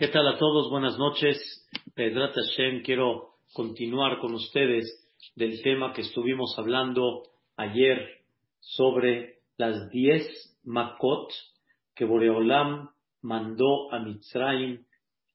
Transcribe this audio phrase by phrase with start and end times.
[0.00, 0.70] ¿Qué tal a todos?
[0.70, 1.36] Buenas noches.
[1.94, 4.86] Pedrat Hashem, quiero continuar con ustedes
[5.34, 7.24] del tema que estuvimos hablando
[7.58, 8.08] ayer
[8.60, 11.30] sobre las diez Makot
[11.94, 12.88] que Boreolam
[13.20, 14.86] mandó a Mitzrayim,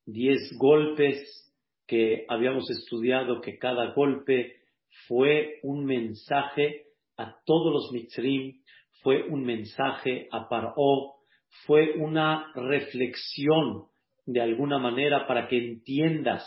[0.08, 1.54] diez golpes
[1.86, 4.62] que habíamos estudiado que cada golpe
[5.08, 6.86] fue un mensaje
[7.18, 8.64] a todos los Mitzrim,
[9.04, 11.18] fue un mensaje a Paró,
[11.68, 13.90] fue una reflexión
[14.26, 16.44] de alguna manera para que entiendas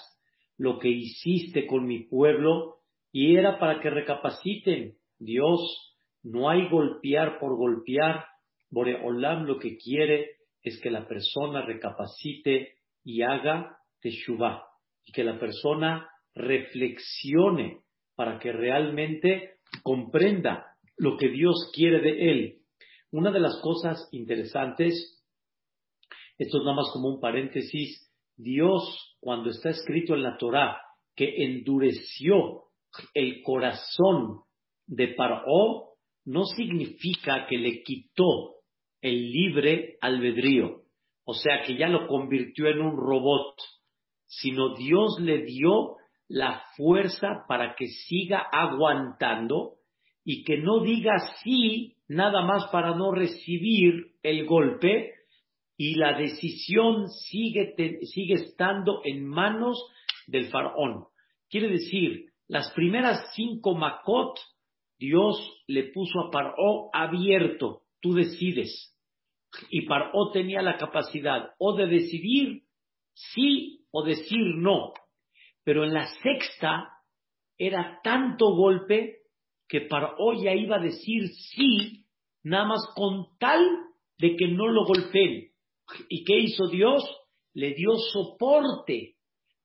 [0.56, 2.78] lo que hiciste con mi pueblo
[3.12, 4.96] y era para que recapaciten.
[5.19, 8.24] Dios, no hay golpear por golpear.
[8.70, 12.74] Boreolam lo que quiere es que la persona recapacite
[13.05, 14.64] y haga teshuvah
[15.06, 17.80] y que la persona reflexione
[18.14, 20.66] para que realmente comprenda
[20.97, 22.58] lo que Dios quiere de él.
[23.10, 25.17] Una de las cosas interesantes
[26.38, 28.09] esto es nada más como un paréntesis.
[28.37, 30.81] Dios, cuando está escrito en la Torá
[31.17, 32.64] que endureció
[33.12, 34.42] el corazón
[34.86, 35.89] de Paró,
[36.25, 38.59] no significa que le quitó
[39.00, 40.83] el libre albedrío,
[41.25, 43.55] o sea que ya lo convirtió en un robot,
[44.27, 45.97] sino Dios le dio
[46.28, 49.78] la fuerza para que siga aguantando
[50.25, 55.12] y que no diga sí nada más para no recibir el golpe,
[55.81, 59.81] y la decisión sigue, sigue estando en manos
[60.27, 61.05] del faraón.
[61.48, 64.39] Quiere decir, las primeras cinco Makot,
[64.99, 68.93] Dios le puso a Paró abierto, tú decides.
[69.71, 72.65] Y Paró tenía la capacidad o de decidir
[73.15, 74.93] sí o decir no.
[75.62, 76.89] Pero en la sexta
[77.56, 79.19] era tanto golpe
[79.69, 82.05] que Paró ya iba a decir sí,
[82.43, 83.65] nada más con tal
[84.19, 85.47] de que no lo golpeen.
[86.08, 87.03] ¿Y qué hizo Dios?
[87.55, 89.17] Le dio soporte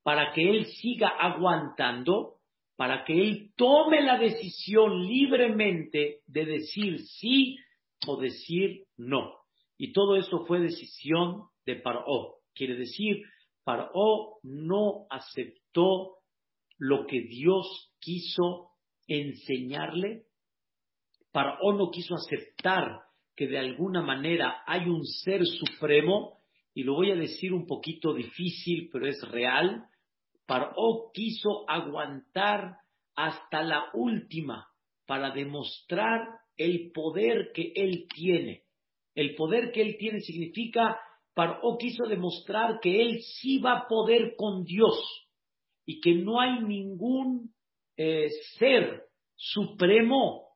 [0.02, 2.36] para que él siga aguantando,
[2.76, 7.56] para que él tome la decisión libremente de decir sí
[8.06, 9.32] o decir no.
[9.78, 12.36] Y todo eso fue decisión de Paró.
[12.54, 13.22] Quiere decir,
[13.64, 16.18] Paró no aceptó
[16.78, 18.70] lo que Dios quiso
[19.06, 20.26] enseñarle.
[21.32, 23.03] Paró no quiso aceptar
[23.36, 26.38] que de alguna manera hay un ser supremo,
[26.74, 29.86] y lo voy a decir un poquito difícil, pero es real,
[30.46, 32.76] Paró quiso aguantar
[33.14, 34.68] hasta la última
[35.06, 36.20] para demostrar
[36.56, 38.64] el poder que él tiene.
[39.14, 40.98] El poder que él tiene significa,
[41.34, 44.98] Paró quiso demostrar que él sí va a poder con Dios
[45.86, 47.54] y que no hay ningún
[47.96, 48.28] eh,
[48.58, 50.48] ser supremo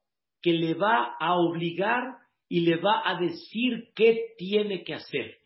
[0.42, 2.17] que le va a obligar
[2.48, 5.38] y le va a decir qué tiene que hacer.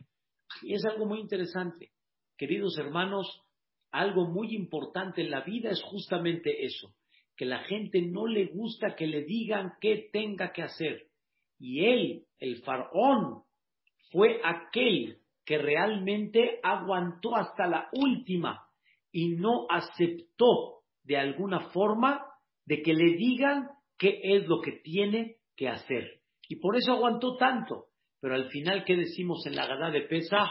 [0.63, 1.91] Y es algo muy interesante.
[2.37, 3.43] Queridos hermanos,
[3.91, 6.95] algo muy importante en la vida es justamente eso,
[7.37, 11.09] que la gente no le gusta que le digan qué tenga que hacer.
[11.59, 13.43] Y él, el faraón,
[14.11, 18.67] fue aquel que realmente aguantó hasta la última
[19.11, 22.25] y no aceptó de alguna forma
[22.65, 26.22] de que le digan qué es lo que tiene que hacer.
[26.53, 27.87] Y por eso aguantó tanto.
[28.21, 30.51] Pero al final, ¿qué decimos en la Gadá de Pesach?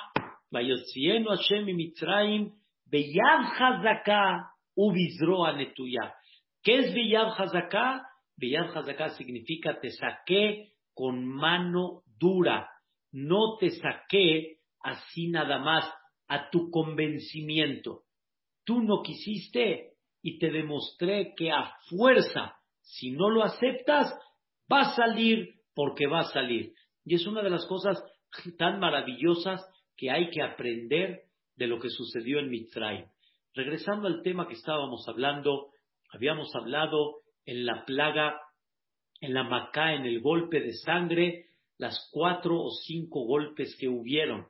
[0.52, 2.54] Hashem y Mitzrayim,
[2.88, 6.16] Beyad Hazaka, Ubizroa Netuya.
[6.64, 8.02] ¿Qué es Beyad Hazaka?
[8.36, 12.68] Beyad Hazaka significa te saqué con mano dura.
[13.12, 15.86] No te saqué así nada más
[16.30, 18.06] a tu convencimiento.
[18.66, 19.92] Tú no quisiste
[20.24, 24.12] y te demostré que a fuerza, si no lo aceptas,
[24.68, 26.74] va a salir porque va a salir.
[27.06, 28.04] Y es una de las cosas
[28.58, 29.62] tan maravillosas
[29.98, 31.24] que hay que aprender
[31.56, 33.06] de lo que sucedió en Mitzrayim.
[33.54, 35.72] Regresando al tema que estábamos hablando,
[36.12, 38.40] habíamos hablado en la plaga,
[39.20, 44.48] en la Macá, en el golpe de sangre, las cuatro o cinco golpes que hubieron,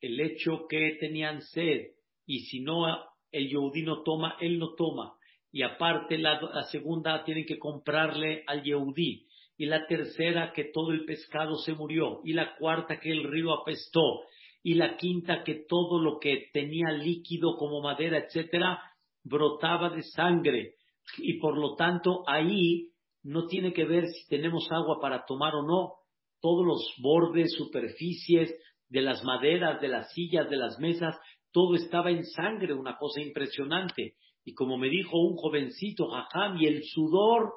[0.00, 1.92] el hecho que tenían sed,
[2.26, 2.86] y si no
[3.30, 5.14] el Yehudí no toma, él no toma,
[5.50, 9.26] y aparte la, la segunda tienen que comprarle al Yehudí,
[9.62, 13.52] y la tercera que todo el pescado se murió, y la cuarta que el río
[13.52, 14.22] apestó,
[14.60, 18.80] y la quinta que todo lo que tenía líquido como madera, etcétera,
[19.22, 20.74] brotaba de sangre,
[21.18, 22.88] y por lo tanto ahí
[23.22, 25.92] no tiene que ver si tenemos agua para tomar o no,
[26.40, 28.52] todos los bordes, superficies
[28.88, 31.16] de las maderas, de las sillas, de las mesas,
[31.52, 34.14] todo estaba en sangre, una cosa impresionante.
[34.44, 37.52] Y como me dijo un jovencito, jajam, y el sudor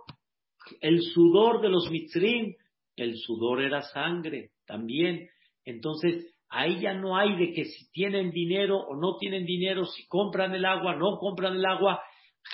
[0.81, 2.56] el sudor de los mitzrim,
[2.95, 5.29] el sudor era sangre también.
[5.63, 10.07] Entonces, Ahí ya no hay de que si tienen dinero o no tienen dinero, si
[10.07, 12.01] compran el agua, no compran el agua.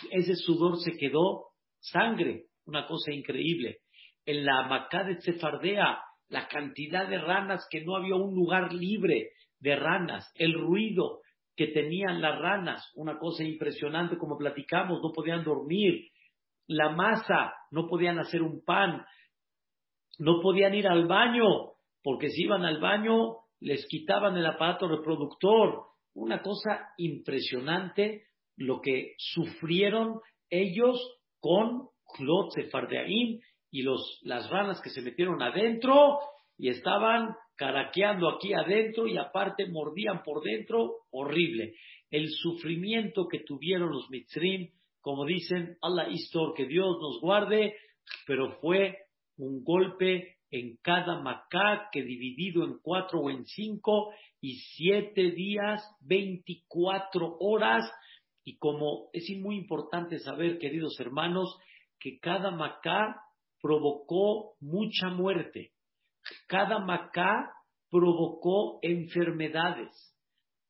[0.09, 1.49] Ese sudor se quedó
[1.79, 3.79] sangre, una cosa increíble.
[4.25, 5.99] En la Macá de Cefardea,
[6.29, 11.19] la cantidad de ranas que no había un lugar libre de ranas, el ruido
[11.55, 16.07] que tenían las ranas, una cosa impresionante como platicamos, no podían dormir,
[16.65, 19.05] la masa, no podían hacer un pan,
[20.19, 21.45] no podían ir al baño,
[22.03, 25.85] porque si iban al baño les quitaban el aparato reproductor.
[26.13, 28.25] Una cosa impresionante
[28.57, 30.19] lo que sufrieron
[30.49, 30.99] ellos
[31.39, 31.87] con
[32.17, 33.39] Clot Sefardeaim
[33.71, 36.19] y los, las ranas que se metieron adentro
[36.57, 41.75] y estaban caraqueando aquí adentro y aparte mordían por dentro, horrible.
[42.09, 44.69] El sufrimiento que tuvieron los mitzrim,
[45.01, 47.75] como dicen, Allah Istor, que Dios nos guarde,
[48.25, 48.97] pero fue
[49.37, 55.81] un golpe en cada macá que dividido en cuatro o en cinco y siete días,
[56.01, 57.89] veinticuatro horas.
[58.43, 61.57] Y como es muy importante saber, queridos hermanos,
[61.99, 63.21] que cada macá
[63.61, 65.71] provocó mucha muerte.
[66.47, 67.51] Cada macá
[67.89, 69.89] provocó enfermedades.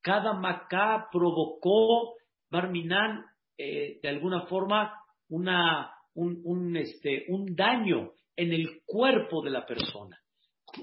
[0.02, 2.16] Cada macá provocó,
[2.50, 3.26] Barminan,
[3.58, 4.94] eh, de alguna forma,
[5.30, 10.20] una, un, este, un daño en el cuerpo de la persona.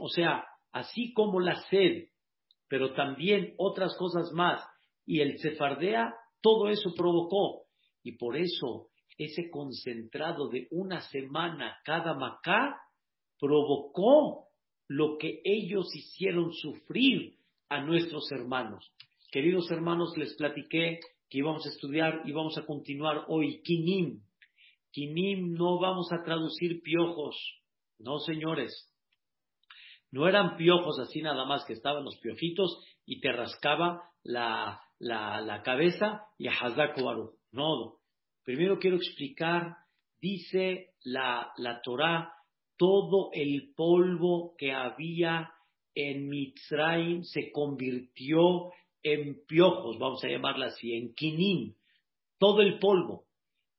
[0.00, 2.08] O sea, así como la sed,
[2.68, 4.62] pero también otras cosas más,
[5.06, 7.64] y el cefardea, todo eso provocó.
[8.02, 12.76] Y por eso ese concentrado de una semana cada macá
[13.38, 14.48] provocó
[14.86, 17.36] lo que ellos hicieron sufrir
[17.68, 18.92] a nuestros hermanos.
[19.30, 24.22] Queridos hermanos, les platiqué que íbamos a estudiar y vamos a continuar hoy Kinim.
[24.92, 27.36] Kinim no vamos a traducir piojos,
[27.98, 28.72] no señores.
[30.10, 35.62] No eran piojos así nada más que estaban los piojitos y te rascaba la, la,
[35.62, 37.98] cabeza y a Hazaku No,
[38.42, 39.76] primero quiero explicar,
[40.20, 42.32] dice la, la Torah,
[42.78, 45.50] todo el polvo que había
[45.94, 48.70] en Mitzrayim se convirtió
[49.02, 51.76] en piojos, vamos a llamarla así, en quinín,
[52.38, 53.24] todo el polvo.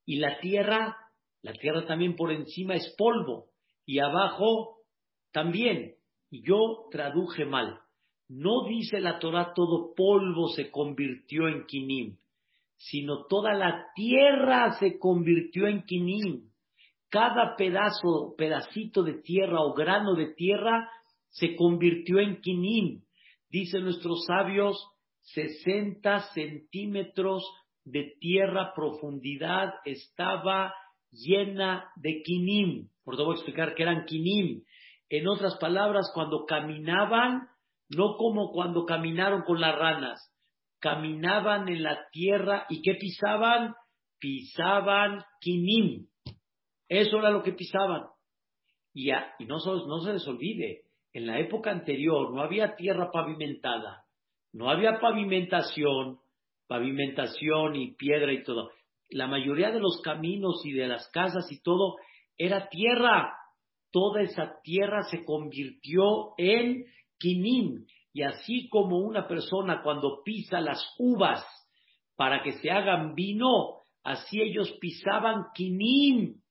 [0.06, 0.98] Y la tierra,
[1.42, 3.50] la tierra también por encima es polvo,
[3.86, 4.78] y abajo
[5.32, 5.96] también.
[6.30, 7.80] Y yo traduje mal.
[8.28, 12.20] No dice la Torah todo polvo se convirtió en quinín,
[12.78, 16.50] sino toda la tierra se convirtió en quinín
[17.10, 20.90] cada pedazo, pedacito de tierra o grano de tierra
[21.30, 23.04] se convirtió en quinín.
[23.50, 24.78] Dicen nuestros sabios,
[25.22, 27.44] 60 centímetros
[27.84, 30.74] de tierra profundidad estaba
[31.12, 32.90] llena de quinín.
[33.04, 34.64] Por a explicar que eran quinín.
[35.10, 37.48] En otras palabras, cuando caminaban,
[37.90, 40.20] no como cuando caminaron con las ranas,
[40.80, 43.74] caminaban en la tierra y ¿qué pisaban?
[44.20, 46.10] Pisaban quinín.
[46.88, 48.04] Eso era lo que pisaban.
[48.94, 49.12] Y,
[49.46, 50.84] no, no se les olvide,
[51.14, 54.04] en la época anterior no había tierra pavimentada,
[54.54, 56.20] no había pavimentación,
[56.68, 58.72] pavimentación y piedra y todo.
[59.10, 61.96] La mayoría de los caminos y de las casas y todo
[62.38, 63.34] era tierra.
[63.92, 66.86] Toda esa tierra se convirtió en
[67.18, 67.88] quinín.
[68.14, 71.44] Y así como una persona cuando pisa las uvas
[72.16, 76.42] para que se hagan vino, así ellos pisaban quinín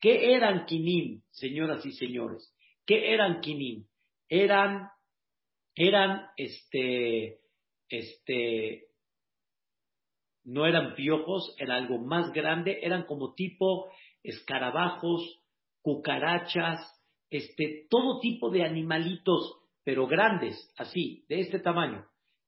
[0.00, 2.54] ¿Qué eran quinim, señoras y señores?
[2.86, 3.86] ¿Qué eran quinim?
[4.28, 4.88] Eran,
[5.78, 7.38] eran, este,
[7.88, 8.88] este,
[10.44, 13.88] no eran piojos, era algo más grande, eran como tipo
[14.24, 15.40] escarabajos,
[15.80, 16.80] cucarachas,
[17.30, 22.04] este, todo tipo de animalitos, pero grandes, así, de este tamaño.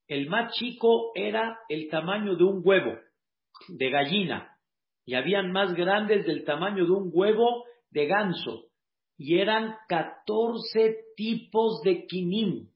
[0.09, 2.99] El más chico era el tamaño de un huevo
[3.69, 4.59] de gallina
[5.05, 8.65] y habían más grandes del tamaño de un huevo de ganso,
[9.17, 12.71] y eran 14 tipos de quinim.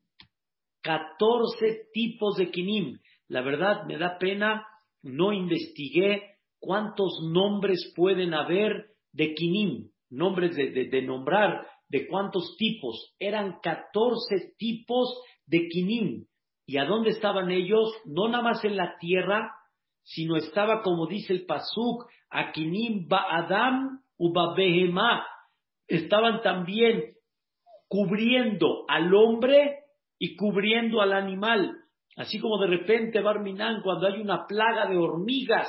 [0.85, 2.99] 14 tipos de quinim.
[3.27, 4.67] La verdad me da pena,
[5.03, 13.15] no investigué cuántos nombres pueden haber de quinim, nombres de, de, nombrar, de cuántos tipos.
[13.19, 16.27] Eran 14 tipos de quinim.
[16.67, 17.91] ¿Y a dónde estaban ellos?
[18.05, 19.53] No nada más en la tierra,
[20.03, 25.27] sino estaba, como dice el Pasuk, Akinim Ba'adam Ubabehema.
[25.87, 27.15] Estaban también
[27.89, 29.84] cubriendo al hombre
[30.25, 31.77] y cubriendo al animal.
[32.17, 35.69] Así como de repente, Barminan, cuando hay una plaga de hormigas,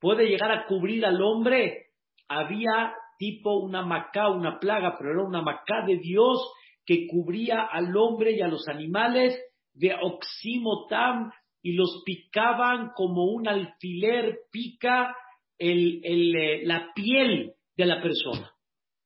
[0.00, 1.88] puede llegar a cubrir al hombre.
[2.26, 6.38] Había tipo una macá, una plaga, pero era una macá de Dios
[6.86, 9.38] que cubría al hombre y a los animales
[9.74, 11.30] de oximotam
[11.60, 15.14] y los picaban como un alfiler pica
[15.58, 18.52] eh, la piel de la persona.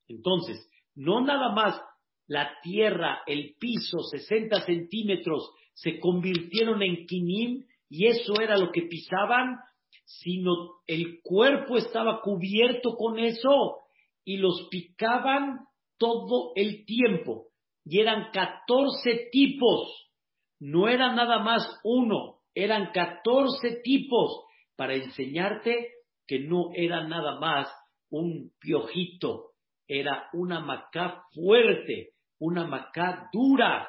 [0.07, 1.83] Entonces, no nada más
[2.27, 8.83] la tierra, el piso, 60 centímetros, se convirtieron en quinín y eso era lo que
[8.83, 9.59] pisaban,
[10.05, 13.83] sino el cuerpo estaba cubierto con eso
[14.25, 15.61] y los picaban
[15.99, 17.47] todo el tiempo.
[17.85, 20.11] Y eran 14 tipos,
[20.59, 24.45] no era nada más uno, eran 14 tipos
[24.77, 25.91] para enseñarte
[26.27, 27.69] que no era nada más
[28.11, 29.53] un piojito,
[29.87, 33.89] era una macá fuerte, una macá dura.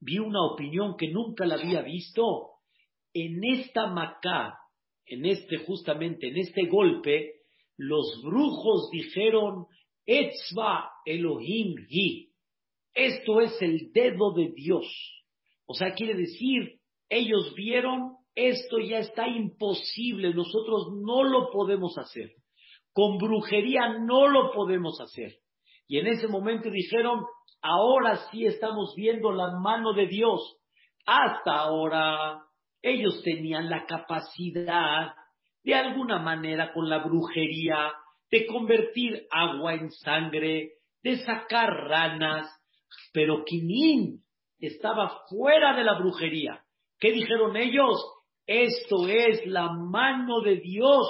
[0.00, 2.50] Vi una opinión que nunca la había visto.
[3.14, 4.58] En esta macá,
[5.06, 7.42] en este justamente, en este golpe,
[7.76, 9.66] los brujos dijeron,
[10.06, 12.30] Etzva Elohim Hi.
[12.94, 14.86] Esto es el dedo de Dios.
[15.66, 22.32] O sea, quiere decir, ellos vieron, esto ya está imposible, nosotros no lo podemos hacer.
[22.92, 25.41] Con brujería no lo podemos hacer.
[25.92, 27.22] Y en ese momento dijeron,
[27.60, 30.56] ahora sí estamos viendo la mano de Dios.
[31.04, 32.40] Hasta ahora
[32.80, 35.12] ellos tenían la capacidad
[35.62, 37.92] de alguna manera con la brujería
[38.30, 42.48] de convertir agua en sangre, de sacar ranas,
[43.12, 44.22] pero Quinín
[44.60, 46.64] estaba fuera de la brujería.
[46.98, 48.02] ¿Qué dijeron ellos?
[48.46, 51.06] Esto es la mano de Dios.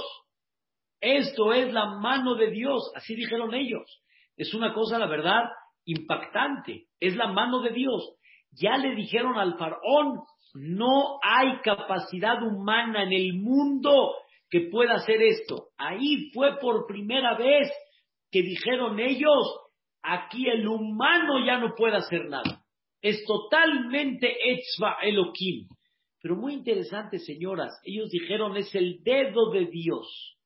[1.01, 2.91] Esto es la mano de Dios.
[2.97, 4.02] Así dijeron ellos.
[4.37, 5.45] Es una cosa, la verdad,
[5.85, 6.87] impactante.
[7.01, 8.17] Es la mano de Dios.
[8.53, 10.21] Ya le dijeron al faraón,
[10.55, 14.15] no hay capacidad humana en el mundo
[14.51, 15.69] que pueda hacer esto.
[15.79, 17.71] Ahí fue por primera vez
[18.31, 19.61] que dijeron ellos,
[20.03, 22.62] aquí el humano ya no puede hacer nada.
[23.01, 25.69] Es totalmente Etzva Elohim.
[26.21, 30.37] Pero muy interesante, señoras, ellos dijeron es el dedo de Dios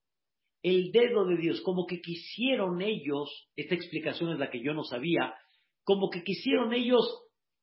[0.67, 4.83] el dedo de Dios, como que quisieron ellos, esta explicación es la que yo no
[4.83, 5.33] sabía,
[5.85, 7.07] como que quisieron ellos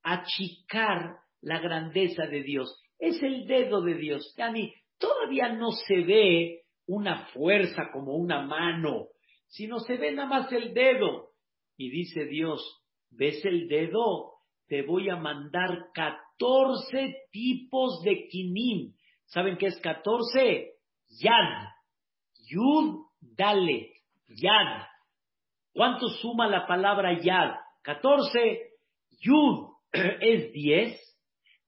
[0.04, 2.82] achicar la grandeza de Dios.
[2.98, 4.34] Es el dedo de Dios.
[4.38, 9.08] Yani, todavía no se ve una fuerza como una mano,
[9.48, 11.32] sino se ve nada más el dedo.
[11.76, 14.32] Y dice Dios, ¿ves el dedo?
[14.68, 18.96] Te voy a mandar 14 tipos de quinín.
[19.26, 20.72] ¿Saben qué es 14?
[21.22, 21.73] Yad.
[22.54, 23.90] Yud, dale,
[24.28, 24.86] yad.
[25.74, 27.56] ¿Cuánto suma la palabra yad?
[27.84, 28.70] 14.
[29.22, 29.70] Yud
[30.22, 31.00] es 10.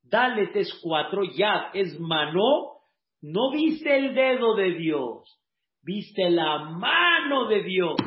[0.03, 1.23] Dalet es 4.
[1.35, 2.75] Yad es mano.
[3.21, 5.41] No viste el dedo de Dios.
[5.81, 7.97] Viste la mano de Dios.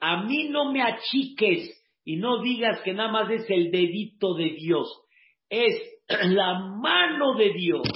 [0.00, 4.50] A mí no me achiques y no digas que nada más es el dedito de
[4.50, 4.88] Dios.
[5.48, 5.74] Es
[6.24, 7.86] la mano de Dios.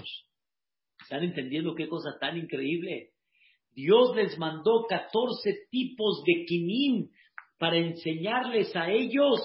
[1.01, 3.14] ¿Están entendiendo qué cosa tan increíble?
[3.75, 7.11] Dios les mandó 14 tipos de quinín
[7.59, 9.41] para enseñarles a ellos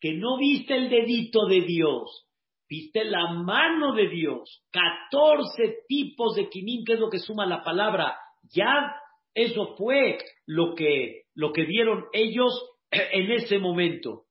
[0.00, 2.26] que no viste el dedito de Dios,
[2.68, 4.62] viste la mano de Dios.
[4.70, 8.94] 14 tipos de quinín, que es lo que suma la palabra ya.
[9.34, 12.52] Eso fue lo que, lo que vieron ellos
[12.90, 14.24] en ese momento.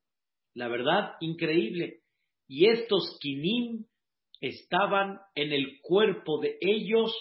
[0.54, 2.02] La verdad, increíble.
[2.48, 3.88] Y estos quinín
[4.40, 7.12] estaban en el cuerpo de ellos,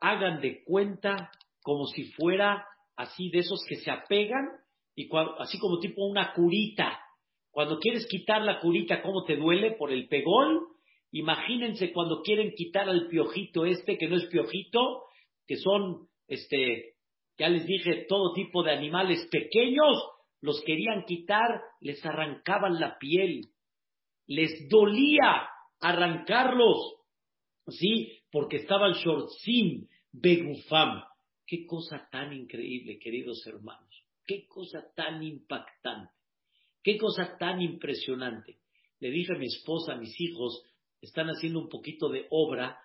[0.00, 1.30] hagan de cuenta
[1.64, 4.46] como si fuera así de esos que se apegan
[4.94, 7.00] y así como tipo una curita.
[7.50, 9.72] Cuando quieres quitar la curita, ¿cómo te duele?
[9.72, 10.60] Por el pegón.
[11.10, 15.04] Imagínense cuando quieren quitar al piojito este, que no es piojito,
[15.46, 16.96] que son, este,
[17.38, 20.04] ya les dije, todo tipo de animales pequeños,
[20.42, 23.40] los querían quitar, les arrancaban la piel,
[24.26, 25.48] les dolía
[25.80, 26.96] arrancarlos,
[27.68, 28.20] ¿sí?
[28.30, 31.02] Porque estaban shortzim, begufam.
[31.46, 34.04] Qué cosa tan increíble, queridos hermanos.
[34.26, 36.12] Qué cosa tan impactante.
[36.82, 38.58] Qué cosa tan impresionante.
[39.00, 40.62] Le dije a mi esposa, a mis hijos,
[41.00, 42.78] están haciendo un poquito de obra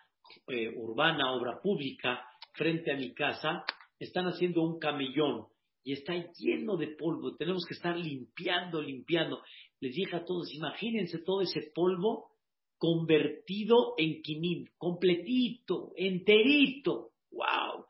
[0.48, 3.64] eh, urbana, obra pública, frente a mi casa.
[3.98, 5.48] Están haciendo un camellón
[5.84, 7.36] y está lleno de polvo.
[7.36, 9.42] Tenemos que estar limpiando, limpiando.
[9.80, 12.32] Les dije a todos, imagínense todo ese polvo
[12.78, 17.12] convertido en quinín, completito, enterito.
[17.32, 17.86] ¡Wow!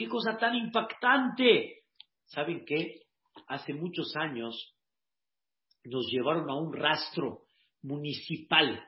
[0.00, 1.82] ¡Qué cosa tan impactante!
[2.24, 3.02] ¿Saben qué?
[3.48, 4.74] Hace muchos años
[5.84, 7.42] nos llevaron a un rastro
[7.82, 8.82] municipal.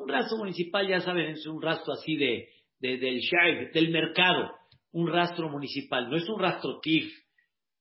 [0.00, 3.20] Un rastro municipal, ya saben, es un rastro así de, del
[3.70, 4.50] del mercado.
[4.92, 6.08] Un rastro municipal.
[6.08, 7.12] No es un rastro TIF.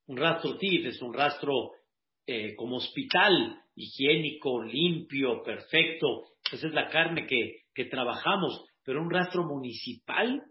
[0.08, 1.72] Un rastro TIF es un rastro
[2.28, 6.26] eh, como hospital higiénico, limpio, perfecto.
[6.52, 8.66] Esa es la carne que, que trabajamos.
[8.84, 10.44] Pero un rastro municipal,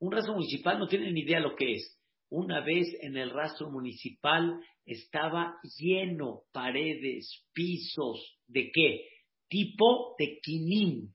[0.00, 1.98] un rastro municipal no tiene ni idea lo que es.
[2.30, 9.08] Una vez en el rastro municipal estaba lleno paredes, pisos, ¿de qué?
[9.48, 11.14] Tipo de quinín,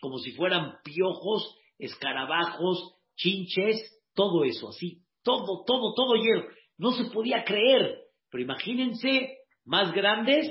[0.00, 6.44] como si fueran piojos, escarabajos, chinches, todo eso, así, todo, todo, todo lleno.
[6.78, 7.98] No se podía creer,
[8.30, 10.48] pero imagínense, más grandes,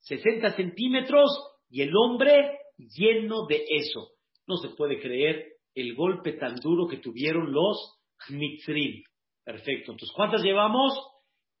[0.00, 1.30] 60 centímetros,
[1.70, 4.10] y el hombre lleno de eso.
[4.46, 7.98] No se puede creer el golpe tan duro que tuvieron los
[8.30, 9.02] Mitzrim.
[9.44, 9.92] Perfecto.
[9.92, 10.92] Entonces, ¿cuántas llevamos?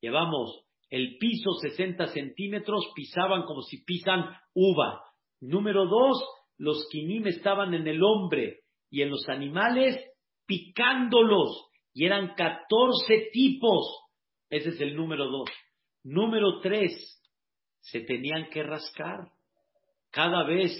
[0.00, 5.02] Llevamos el piso 60 centímetros, pisaban como si pisan uva.
[5.40, 6.22] Número dos,
[6.56, 8.60] los quinim estaban en el hombre
[8.90, 9.96] y en los animales
[10.46, 11.66] picándolos.
[11.92, 14.08] Y eran 14 tipos.
[14.50, 15.48] Ese es el número dos.
[16.04, 17.22] Número tres,
[17.80, 19.30] se tenían que rascar.
[20.10, 20.72] Cada vez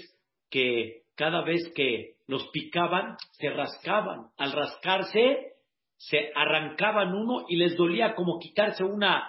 [0.49, 4.27] que, cada vez que los picaban, se rascaban.
[4.37, 5.53] Al rascarse,
[5.97, 9.27] se arrancaban uno y les dolía como quitarse una,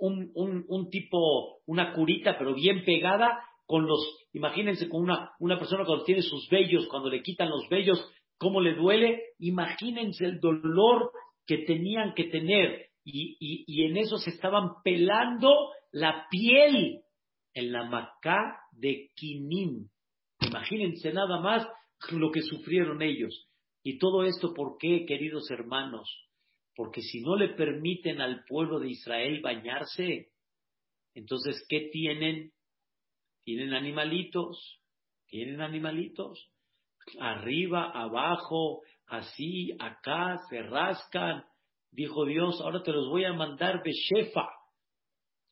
[0.00, 4.00] un, un, tipo, una curita, pero bien pegada, con los,
[4.32, 8.04] imagínense con una, una persona cuando tiene sus vellos, cuando le quitan los vellos,
[8.36, 11.12] cómo le duele, imagínense el dolor
[11.46, 15.54] que tenían que tener, y, y, y en eso se estaban pelando
[15.92, 17.02] la piel
[17.54, 19.88] en la macá de Quinim.
[20.40, 21.64] Imagínense nada más
[22.10, 23.48] lo que sufrieron ellos.
[23.82, 26.08] Y todo esto, ¿por qué, queridos hermanos?
[26.74, 30.30] Porque si no le permiten al pueblo de Israel bañarse,
[31.14, 32.52] entonces, ¿qué tienen?
[33.44, 34.80] Tienen animalitos,
[35.26, 36.50] tienen animalitos.
[37.18, 41.44] Arriba, abajo, así, acá, se rascan.
[41.90, 44.48] Dijo Dios, ahora te los voy a mandar de Shefa,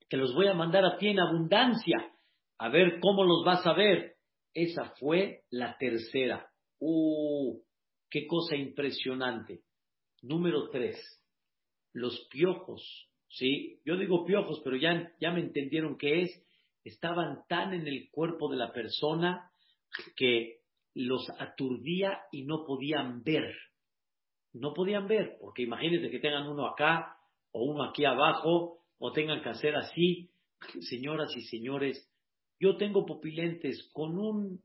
[0.09, 2.12] te los voy a mandar a ti en abundancia.
[2.59, 4.18] A ver cómo los vas a ver.
[4.55, 6.50] Esa fue la tercera.
[6.81, 7.61] Uh,
[8.11, 9.61] Qué cosa impresionante.
[10.23, 10.96] Número tres,
[11.92, 13.09] los piojos.
[13.29, 13.81] ¿sí?
[13.85, 16.42] Yo digo piojos, pero ya, ya me entendieron qué es.
[16.85, 19.51] Estaban tan en el cuerpo de la persona
[20.16, 20.61] que
[20.94, 23.55] los aturdía y no podían ver.
[24.55, 27.18] No podían ver, porque imagínense que tengan uno acá
[27.53, 30.31] o uno aquí abajo o tengan que hacer así.
[30.81, 32.08] Señoras y señores,
[32.61, 34.61] yo tengo pupilentes con un,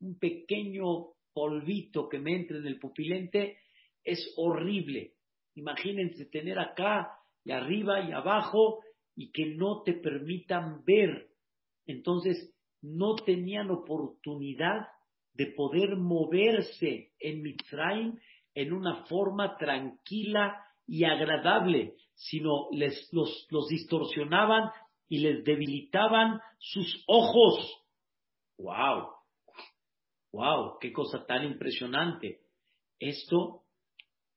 [0.00, 3.58] un pequeño polvito que me entre en el pupilente
[4.04, 5.14] es horrible.
[5.54, 7.10] Imagínense tener acá
[7.44, 8.80] y arriba y abajo
[9.14, 11.28] y que no te permitan ver.
[11.86, 14.88] Entonces, no tenían oportunidad
[15.34, 18.18] de poder moverse en Mitzrayim
[18.54, 24.70] en una forma tranquila y agradable, sino les, los, los distorsionaban
[25.10, 27.84] y les debilitaban sus ojos.
[28.56, 29.08] ¡Wow!
[30.32, 30.78] ¡Wow!
[30.80, 32.40] ¡Qué cosa tan impresionante!
[32.98, 33.64] Esto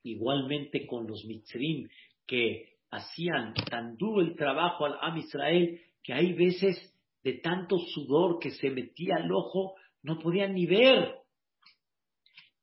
[0.01, 1.87] igualmente con los mitzrim
[2.25, 6.75] que hacían tan duro el trabajo al Am Israel que hay veces
[7.23, 11.19] de tanto sudor que se metía al ojo no podían ni ver.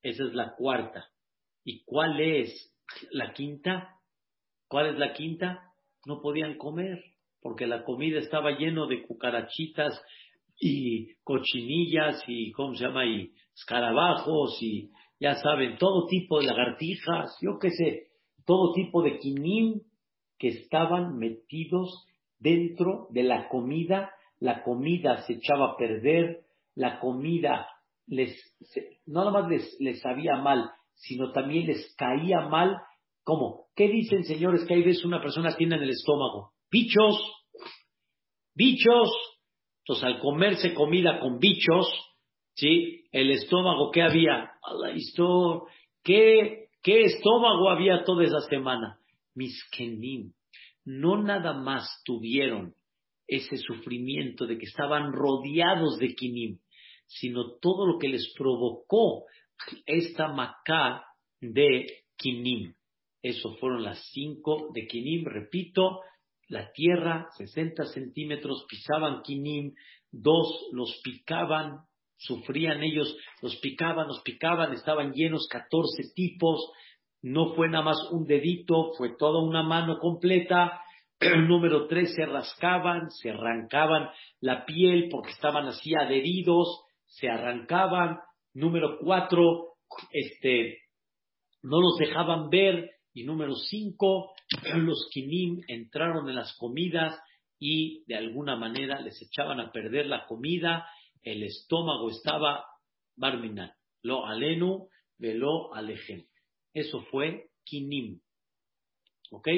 [0.03, 1.09] Esa es la cuarta.
[1.65, 2.75] ¿Y cuál es
[3.13, 4.01] la quinta?
[4.67, 5.73] ¿Cuál es la quinta?
[6.07, 7.03] No podían comer
[7.41, 10.01] porque la comida estaba lleno de cucarachitas
[10.59, 13.07] y cochinillas y, ¿cómo se llama?
[13.07, 18.09] Y escarabajos y, ya saben, todo tipo de lagartijas, yo qué sé,
[18.47, 19.83] todo tipo de quinín
[20.39, 22.07] que estaban metidos
[22.39, 24.11] dentro de la comida.
[24.39, 26.41] La comida se echaba a perder,
[26.75, 27.67] la comida
[28.07, 28.35] les,
[29.07, 32.77] no nada más les, les sabía mal, sino también les caía mal.
[33.23, 33.67] ¿Cómo?
[33.77, 36.53] ¿Qué dicen, señores, que hay veces una persona tiene en el estómago?
[36.71, 37.21] Bichos,
[38.55, 39.11] bichos,
[39.83, 41.89] entonces, al comerse comida con bichos,
[42.55, 43.07] ¿sí?
[43.11, 44.53] El estómago, ¿qué había?
[46.05, 49.01] ¿Qué, ¿Qué estómago había toda esa semana?
[49.35, 50.33] Mis kenim.
[50.85, 52.75] No nada más tuvieron
[53.27, 56.59] ese sufrimiento de que estaban rodeados de kinim,
[57.07, 59.25] sino todo lo que les provocó
[59.87, 61.05] esta macá
[61.41, 62.75] de kinim.
[63.23, 66.01] Eso fueron las cinco de kinim, repito,
[66.51, 69.73] la tierra, 60 centímetros, pisaban quinim,
[70.11, 71.79] dos los picaban,
[72.17, 76.73] sufrían ellos, los picaban, los picaban, estaban llenos 14 tipos,
[77.23, 80.81] no fue nada más un dedito, fue toda una mano completa.
[81.21, 84.09] Número tres, se rascaban, se arrancaban
[84.41, 88.19] la piel porque estaban así adheridos, se arrancaban.
[88.55, 89.75] Número cuatro,
[90.11, 90.79] este,
[91.63, 92.91] no los dejaban ver.
[93.21, 94.33] Y número cinco,
[94.77, 97.21] los kinim entraron en las comidas
[97.59, 100.89] y de alguna manera les echaban a perder la comida,
[101.21, 102.65] el estómago estaba
[103.17, 103.73] barminan.
[104.01, 106.27] Lo alenu, velo alejen.
[106.73, 108.23] Eso fue kinim.
[109.33, 109.49] ¿Ok?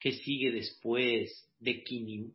[0.00, 2.32] ¿Qué sigue después de kinim?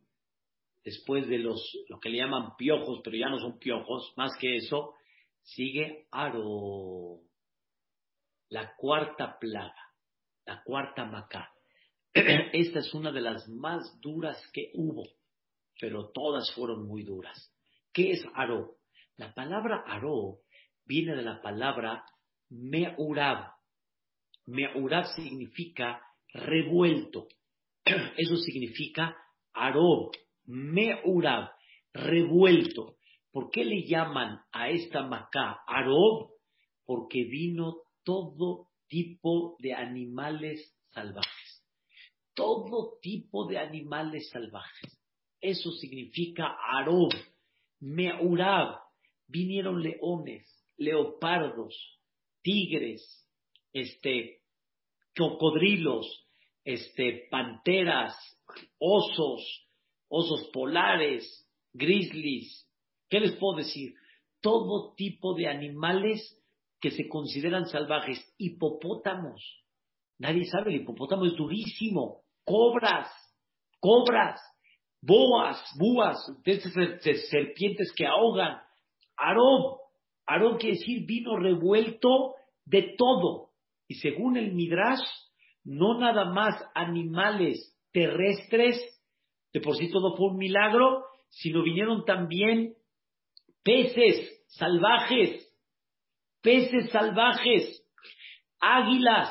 [0.84, 4.58] Después de los, lo que le llaman piojos, pero ya no son piojos, más que
[4.58, 4.94] eso,
[5.42, 7.18] sigue aro.
[8.48, 9.89] La cuarta plaga,
[10.50, 11.48] la cuarta macá.
[12.12, 15.04] Esta es una de las más duras que hubo,
[15.80, 17.54] pero todas fueron muy duras.
[17.92, 18.78] ¿Qué es Aro?
[19.16, 20.40] La palabra Aro
[20.84, 22.04] viene de la palabra
[22.48, 23.52] Meurab.
[24.46, 27.28] Meurab significa revuelto.
[28.16, 29.16] Eso significa
[29.52, 30.10] Aro,
[30.46, 31.50] Meurab,
[31.92, 32.96] revuelto.
[33.30, 36.30] ¿Por qué le llaman a esta Macá Arob?
[36.84, 41.50] Porque vino todo tipo de animales salvajes
[42.40, 44.98] todo tipo de animales salvajes.
[45.42, 47.12] Eso significa Arob,
[47.80, 48.78] Meurab.
[49.28, 50.48] Vinieron leones,
[50.78, 52.00] leopardos,
[52.42, 53.28] tigres,
[53.74, 54.40] este,
[55.14, 56.26] cocodrilos,
[56.64, 58.16] este, panteras,
[58.78, 59.68] osos,
[60.08, 62.66] osos polares, grizzlies.
[63.10, 63.94] ¿Qué les puedo decir?
[64.40, 66.39] Todo tipo de animales
[66.80, 69.60] que se consideran salvajes, hipopótamos,
[70.20, 72.20] Nadie sabe, el hipopótamo es durísimo.
[72.44, 73.08] Cobras,
[73.80, 74.38] cobras,
[75.00, 76.18] boas, búas,
[77.30, 78.58] serpientes que ahogan.
[79.16, 79.78] Arob,
[80.26, 82.34] Arob quiere decir vino revuelto
[82.66, 83.48] de todo.
[83.88, 85.00] Y según el Midrash,
[85.64, 88.78] no nada más animales terrestres,
[89.54, 92.74] de por sí todo fue un milagro, sino vinieron también
[93.64, 95.49] peces salvajes,
[96.42, 97.84] peces salvajes,
[98.60, 99.30] águilas,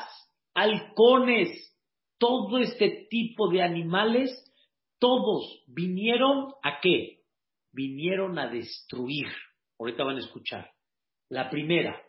[0.54, 1.48] halcones,
[2.18, 4.30] todo este tipo de animales,
[4.98, 7.20] todos vinieron a qué?
[7.72, 9.26] Vinieron a destruir.
[9.78, 10.70] Ahorita van a escuchar.
[11.30, 12.00] La primera,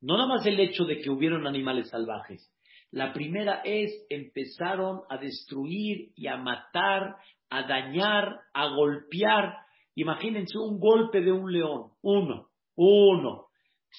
[0.00, 2.50] no nada más el hecho de que hubieron animales salvajes.
[2.90, 7.16] La primera es, empezaron a destruir y a matar,
[7.48, 9.54] a dañar, a golpear.
[9.94, 13.43] Imagínense un golpe de un león, uno, uno,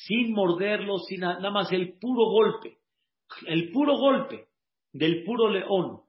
[0.03, 2.77] sin morderlo, sin nada más el puro golpe
[3.47, 4.47] el puro golpe
[4.93, 6.01] del puro león,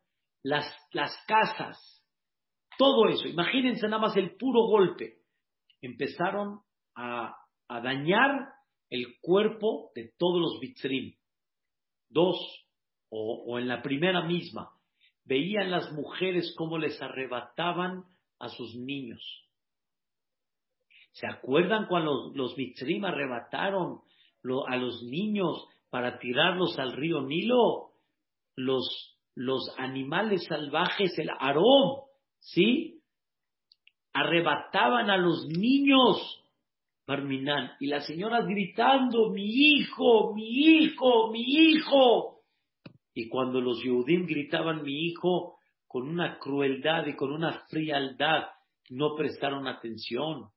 [0.42, 1.76] las, las casas,
[2.78, 5.18] todo eso, imagínense nada más el puro golpe,
[5.80, 6.60] empezaron
[6.94, 7.34] a,
[7.68, 8.48] dañar
[8.90, 11.16] el cuerpo de todos los bitzrim.
[12.08, 12.36] Dos,
[13.08, 14.70] o, o, en la primera misma,
[15.24, 18.04] veían las mujeres cómo les arrebataban
[18.38, 19.45] a sus niños.
[21.16, 24.00] ¿Se acuerdan cuando los, bitzrim arrebataron
[24.68, 27.92] a los niños para tirarlos al río Nilo,
[28.54, 32.02] los, los animales salvajes, el arón,
[32.38, 33.00] ¿sí?
[34.12, 36.44] Arrebataban a los niños,
[37.06, 42.40] Barminán, y las señoras gritando, mi hijo, mi hijo, mi hijo.
[43.14, 48.48] Y cuando los Yehudim gritaban mi hijo, con una crueldad y con una frialdad,
[48.90, 50.50] no prestaron atención.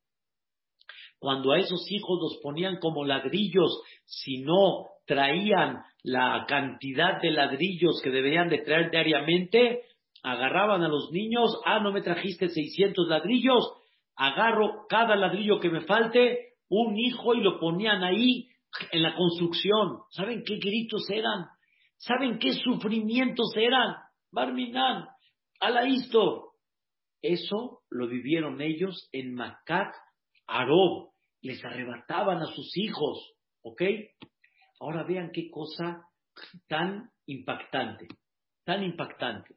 [1.19, 8.01] Cuando a esos hijos los ponían como ladrillos, si no traían la cantidad de ladrillos
[8.01, 9.81] que deberían de traer diariamente,
[10.23, 13.63] agarraban a los niños, ah, no me trajiste 600 ladrillos,
[14.15, 18.47] agarro cada ladrillo que me falte, un hijo y lo ponían ahí
[18.91, 19.99] en la construcción.
[20.11, 21.47] ¿Saben qué gritos eran?
[21.97, 23.95] ¿Saben qué sufrimientos eran?
[24.31, 25.07] Barminan,
[25.59, 26.53] Alaísto.
[27.21, 29.93] Eso lo vivieron ellos en Macat,
[30.49, 31.09] Arob.
[31.41, 33.81] Les arrebataban a sus hijos, ¿ok?
[34.81, 36.05] Ahora vean qué cosa
[36.67, 38.07] tan impactante,
[38.65, 39.55] tan impactante.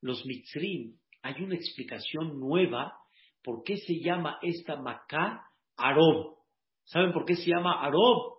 [0.00, 2.96] Los mitzrim, hay una explicación nueva
[3.42, 5.44] por qué se llama esta Macá
[5.76, 6.36] Arob.
[6.84, 8.38] ¿Saben por qué se llama Arob?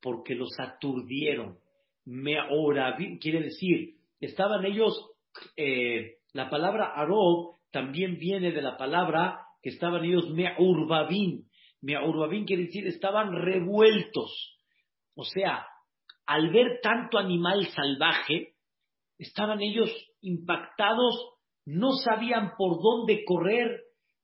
[0.00, 1.58] Porque los aturdieron.
[2.04, 5.10] Meorabim quiere decir, estaban ellos,
[5.56, 11.44] eh, la palabra Arob también viene de la palabra que estaban ellos Meurbabim.
[11.80, 14.52] Meurbabim quiere decir, estaban revueltos
[15.14, 15.66] o sea,
[16.26, 18.54] al ver tanto animal salvaje,
[19.18, 21.14] estaban ellos impactados,
[21.66, 23.80] no sabían por dónde correr,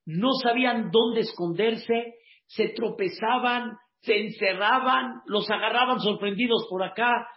[0.07, 2.15] no sabían dónde esconderse,
[2.47, 7.29] se tropezaban, se encerraban, los agarraban sorprendidos por acá,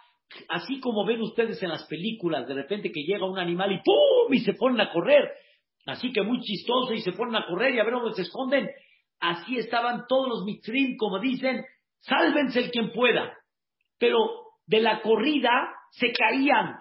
[0.48, 4.32] así como ven ustedes en las películas, de repente que llega un animal y ¡pum!
[4.32, 5.30] y se ponen a correr,
[5.86, 8.68] así que muy chistoso y se ponen a correr y a ver dónde se esconden.
[9.20, 11.64] Así estaban todos los mitrim, como dicen,
[12.00, 13.36] sálvense el quien pueda
[14.02, 14.18] pero
[14.66, 15.48] de la corrida
[15.92, 16.74] se caían,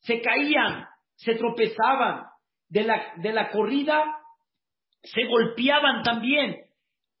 [0.00, 2.24] se caían, se tropezaban,
[2.68, 4.02] de la, de la corrida
[5.00, 6.56] se golpeaban también.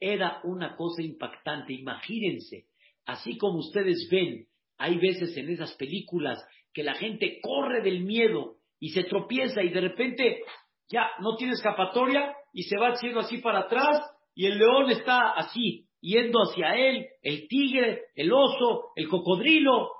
[0.00, 2.64] Era una cosa impactante, imagínense,
[3.06, 6.44] así como ustedes ven, hay veces en esas películas
[6.74, 10.42] que la gente corre del miedo y se tropieza y de repente
[10.90, 14.00] ya no tiene escapatoria y se va haciendo así para atrás
[14.34, 19.90] y el león está así, yendo hacia él, el tigre, el oso, el cocodrilo.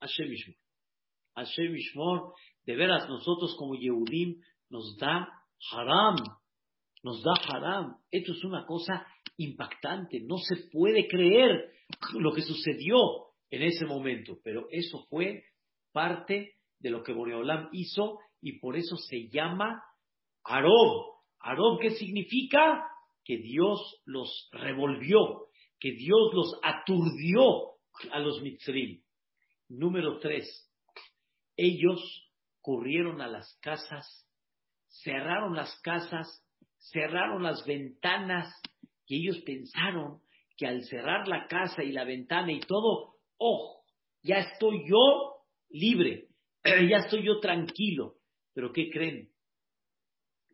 [0.00, 0.56] Hashem Ishmor.
[1.34, 2.32] Hashem Ishmor,
[2.64, 5.28] de veras nosotros como Yehudim nos da
[5.72, 6.16] haram,
[7.02, 7.96] nos da haram.
[8.10, 9.06] Esto es una cosa
[9.36, 11.70] impactante, no se puede creer
[12.14, 12.98] lo que sucedió
[13.50, 15.44] en ese momento, pero eso fue
[15.92, 19.82] parte de lo que Boreolam hizo y por eso se llama
[20.48, 21.16] Arob.
[21.40, 22.84] Arob, ¿qué significa?
[23.24, 25.48] Que Dios los revolvió,
[25.80, 27.76] que Dios los aturdió
[28.12, 29.02] a los Mitzrim.
[29.68, 30.70] Número tres,
[31.56, 32.00] ellos
[32.60, 34.28] corrieron a las casas,
[34.88, 36.26] cerraron las casas,
[36.78, 38.52] cerraron las ventanas
[39.06, 40.20] y ellos pensaron
[40.56, 43.82] que al cerrar la casa y la ventana y todo, oh,
[44.22, 46.28] ya estoy yo libre,
[46.64, 48.14] ya estoy yo tranquilo.
[48.54, 49.30] Pero ¿qué creen?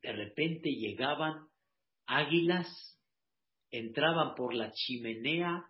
[0.03, 1.47] De repente llegaban
[2.07, 2.69] águilas,
[3.71, 5.65] entraban por la chimenea,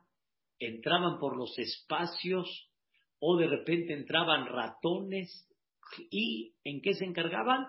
[0.58, 2.70] entraban por los espacios,
[3.18, 5.48] o de repente entraban ratones,
[6.10, 7.66] y ¿en qué se encargaban?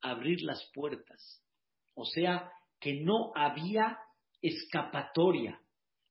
[0.00, 1.42] Abrir las puertas.
[1.94, 2.50] O sea,
[2.80, 3.98] que no había
[4.42, 5.60] escapatoria.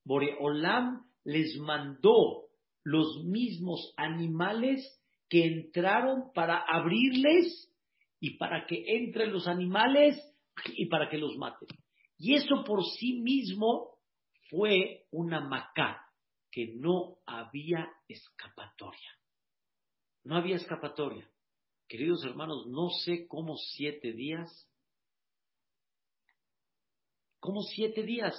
[0.04, 2.46] Boreolam les mandó
[2.84, 7.72] los mismos animales que entraron para abrirles
[8.26, 10.16] y para que entren los animales
[10.76, 11.68] y para que los maten.
[12.18, 14.00] Y eso por sí mismo
[14.50, 16.02] fue una macá,
[16.50, 19.12] que no había escapatoria.
[20.24, 21.30] No había escapatoria.
[21.88, 24.50] Queridos hermanos, no sé cómo siete días,
[27.40, 28.34] cómo siete días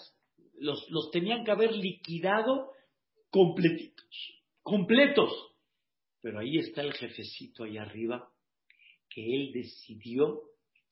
[0.54, 2.72] los, los tenían que haber liquidado
[3.30, 5.30] completitos, completos.
[6.22, 8.32] Pero ahí está el jefecito ahí arriba,
[9.16, 10.42] que él decidió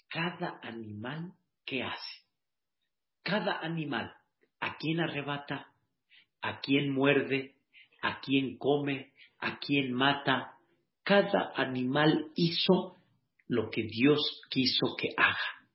[0.08, 1.34] cada animal
[1.66, 2.22] que hace.
[3.22, 4.14] Cada animal,
[4.60, 5.66] a quién arrebata,
[6.40, 7.54] a quién muerde,
[8.00, 10.54] a quién come, a quién mata.
[11.02, 12.96] Cada animal hizo
[13.46, 15.68] lo que Dios quiso que haga.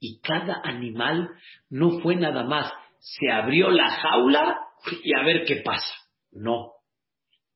[0.00, 1.30] Y cada animal
[1.70, 4.58] no fue nada más, se abrió la jaula
[5.02, 5.94] y a ver qué pasa.
[6.30, 6.72] No,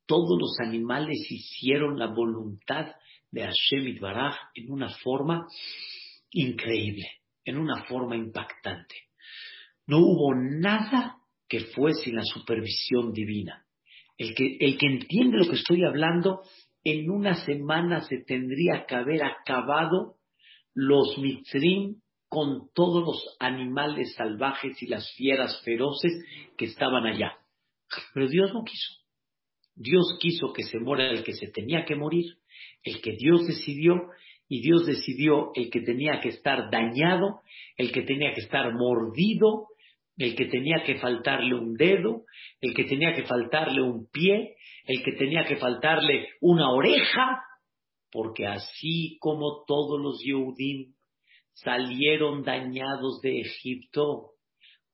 [0.07, 2.95] todos los animales hicieron la voluntad
[3.31, 5.47] de Hashem Baraj en una forma
[6.31, 7.09] increíble,
[7.45, 8.95] en una forma impactante.
[9.87, 13.65] No hubo nada que fue sin la supervisión divina.
[14.19, 16.43] El que, el que entiende lo que estoy hablando,
[16.83, 20.17] en una semana se tendría que haber acabado
[20.75, 26.13] los mitzrim con todos los animales salvajes y las fieras feroces
[26.57, 27.39] que estaban allá.
[28.15, 29.06] Pero Dios no quiso.
[29.77, 32.25] Dios quiso que se muera el que se tenía que morir,
[32.83, 34.11] el que Dios decidió,
[34.49, 37.41] y Dios decidió el que tenía que estar dañado,
[37.77, 39.69] el que tenía que estar mordido,
[40.17, 42.25] el que tenía que faltarle un dedo,
[42.61, 47.43] el que tenía que faltarle un pie, el que tenía que faltarle una oreja,
[48.11, 50.95] porque así como todos los Yehudim
[51.53, 54.33] salieron dañados de Egipto,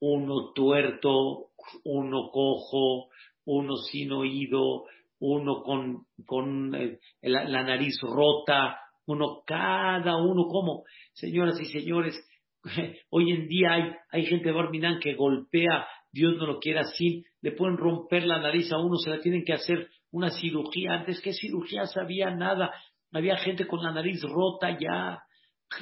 [0.01, 1.51] uno tuerto,
[1.85, 3.11] uno cojo,
[3.45, 4.85] uno sin oído,
[5.19, 12.15] uno con, con eh, la, nariz rota, uno, cada uno como, señoras y señores,
[13.11, 17.25] hoy en día hay, hay gente de Barminán que golpea, Dios no lo quiere así,
[17.41, 21.21] le pueden romper la nariz a uno, se la tienen que hacer una cirugía, antes
[21.21, 22.73] que cirugía sabía nada,
[23.13, 25.23] había gente con la nariz rota ya,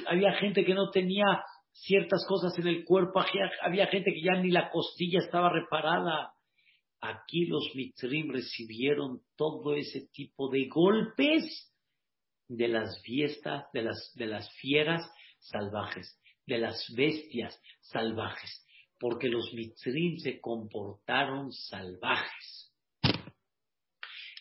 [0.07, 1.43] había gente que no tenía
[1.73, 3.23] ciertas cosas en el cuerpo,
[3.61, 6.30] había gente que ya ni la costilla estaba reparada,
[7.01, 11.73] Aquí los mitrim recibieron todo ese tipo de golpes
[12.47, 15.01] de las fiestas, de las, de las fieras
[15.39, 18.63] salvajes, de las bestias salvajes,
[18.99, 22.71] porque los mitrim se comportaron salvajes.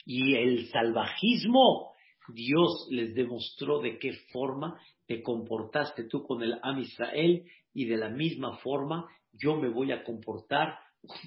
[0.04, 1.94] Y el salvajismo,
[2.28, 7.96] Dios les demostró de qué forma te comportaste tú con el Am Israel y de
[7.96, 10.78] la misma forma yo me voy a comportar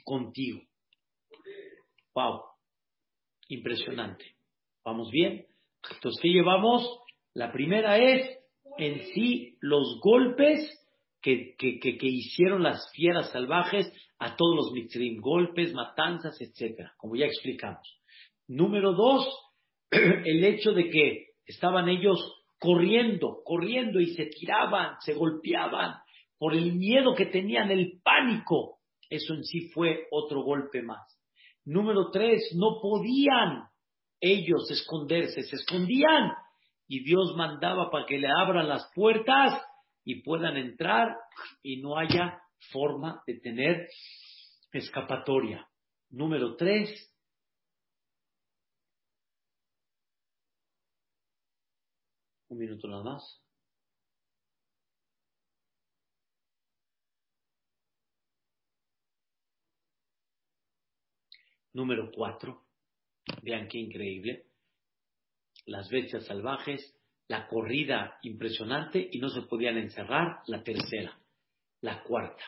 [0.03, 0.61] contigo.
[2.15, 2.41] Wow,
[3.47, 4.25] impresionante.
[4.85, 5.45] ¿Vamos bien?
[5.95, 6.99] Entonces, ¿qué llevamos?
[7.33, 8.39] La primera es
[8.77, 10.79] en sí los golpes
[11.21, 11.55] que,
[12.01, 18.01] hicieron las fieras salvajes a todos los mitzrim, golpes, matanzas, etcétera, como ya explicamos.
[18.47, 19.27] Número dos,
[19.91, 22.19] el hecho de que estaban ellos
[22.59, 25.95] corriendo, corriendo y se tiraban, se golpeaban
[26.37, 28.79] por el miedo que tenían, el pánico.
[29.09, 31.01] Eso en sí fue otro golpe más.
[31.65, 33.69] Número tres, no podían
[34.19, 36.33] ellos esconderse, se escondían
[36.87, 39.61] y Dios mandaba para que le abran las puertas
[40.03, 41.15] y puedan entrar
[41.61, 43.87] y no haya forma de tener
[44.71, 45.67] escapatoria.
[46.09, 46.89] Número tres,
[52.49, 53.42] un minuto nada más.
[61.73, 62.63] Número cuatro,
[63.41, 64.45] vean qué increíble,
[65.65, 66.95] las bestias salvajes,
[67.27, 71.19] la corrida impresionante y no se podían encerrar, la tercera,
[71.81, 72.43] la cuarta.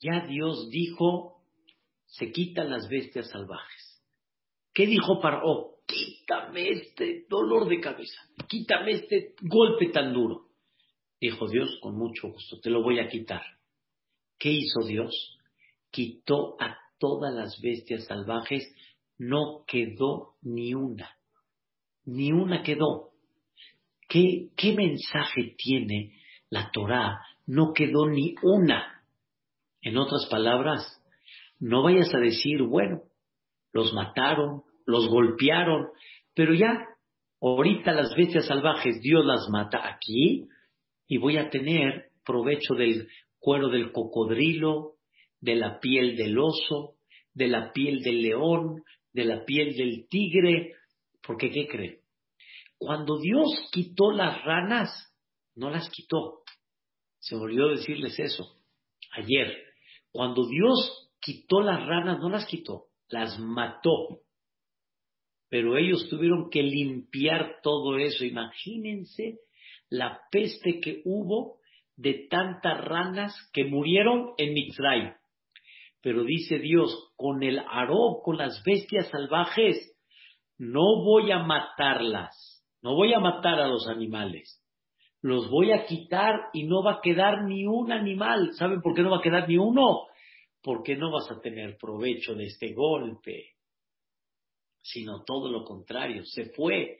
[0.00, 1.42] Ya Dios dijo,
[2.06, 4.02] se quitan las bestias salvajes.
[4.74, 5.76] ¿Qué dijo Paró?
[5.86, 10.48] Quítame este dolor de cabeza, quítame este golpe tan duro.
[11.20, 13.42] Dijo Dios, con mucho gusto, te lo voy a quitar.
[14.38, 15.38] ¿Qué hizo Dios?
[15.90, 18.72] Quitó a todas las bestias salvajes,
[19.18, 21.10] no quedó ni una.
[22.04, 23.10] Ni una quedó.
[24.08, 26.12] ¿Qué, mensaje tiene
[26.48, 27.18] la Torá?
[27.44, 29.02] No quedó ni una.
[29.80, 31.02] En otras palabras,
[31.58, 33.02] no vayas a decir, bueno,
[33.72, 35.88] los mataron, los golpearon,
[36.36, 36.86] pero ya,
[37.40, 40.46] ahorita las bestias salvajes Dios las mata aquí
[41.08, 43.08] y voy a tener provecho del
[43.40, 44.91] cuero del cocodrilo,
[45.42, 46.94] de la piel del oso,
[47.34, 50.76] de la piel del león, de la piel del tigre,
[51.22, 52.00] porque ¿qué cree?
[52.78, 54.90] Cuando Dios quitó las ranas,
[55.54, 56.42] no las quitó.
[57.18, 58.56] Se me olvidó decirles eso
[59.12, 59.52] ayer.
[60.10, 64.20] Cuando Dios quitó las ranas, no las quitó, las mató.
[65.48, 68.24] Pero ellos tuvieron que limpiar todo eso.
[68.24, 69.40] Imagínense
[69.90, 71.58] la peste que hubo
[71.96, 75.14] de tantas ranas que murieron en Mitzray.
[76.02, 79.96] Pero dice Dios, con el aró, con las bestias salvajes,
[80.58, 84.60] no voy a matarlas, no voy a matar a los animales,
[85.20, 88.52] los voy a quitar y no va a quedar ni un animal.
[88.54, 90.06] ¿Saben por qué no va a quedar ni uno?
[90.60, 93.50] Porque no vas a tener provecho de este golpe,
[94.80, 96.98] sino todo lo contrario, se fue.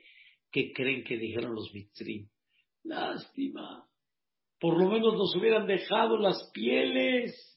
[0.49, 2.29] ¿Qué creen que dijeron los Mitzrim?
[2.83, 3.85] Lástima.
[4.59, 7.52] Por lo menos nos hubieran dejado las pieles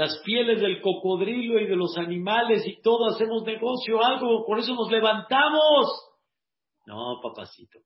[0.00, 4.74] las pieles del cocodrilo y de los animales y todo hacemos negocio, algo, por eso
[4.74, 5.90] nos levantamos.
[6.86, 7.80] No, papacito,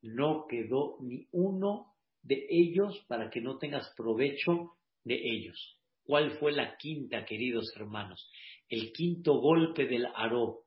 [0.00, 5.78] no quedó ni uno de ellos para que no tengas provecho de ellos.
[6.04, 8.30] ¿Cuál fue la quinta, queridos hermanos?
[8.70, 10.60] El quinto golpe del aró.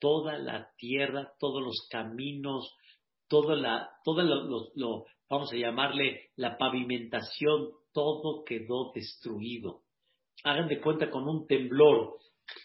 [0.00, 2.74] Toda la tierra, todos los caminos,
[3.28, 9.83] toda la, lo, vamos a llamarle la pavimentación, todo quedó destruido
[10.42, 12.16] hagan de cuenta con un temblor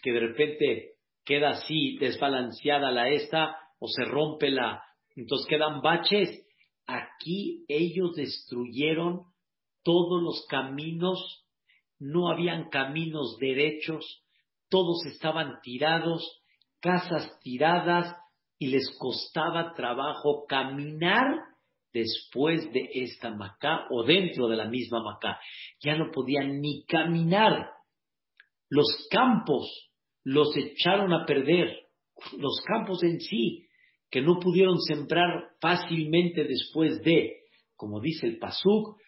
[0.02, 4.82] que de repente queda así desbalanceada la esta o se rompe la,
[5.16, 6.46] entonces quedan baches.
[6.86, 9.22] Aquí ellos destruyeron
[9.82, 11.46] todos los caminos,
[11.98, 14.24] no habían caminos derechos,
[14.68, 16.42] todos estaban tirados,
[16.80, 18.16] casas tiradas
[18.58, 21.49] y les costaba trabajo caminar
[21.92, 25.40] después de esta Macá o dentro de la misma Macá.
[25.80, 27.70] Ya no podían ni caminar.
[28.68, 29.90] Los campos
[30.24, 31.76] los echaron a perder,
[32.38, 33.66] los campos en sí,
[34.10, 37.38] que no pudieron sembrar fácilmente después de,
[37.76, 39.00] como dice el Pasuk,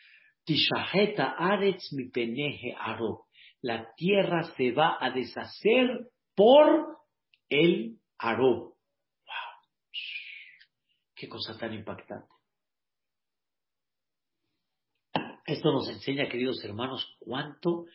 [0.45, 3.27] Tishaheta Aretz mi peneje aro.
[3.61, 6.99] La tierra se va a deshacer por
[7.49, 8.49] el aro.
[8.49, 8.75] ¡Wow!
[11.15, 12.27] ¡Qué cosa tan impactante!
[15.45, 17.87] Esto nos enseña, queridos hermanos, cuánto,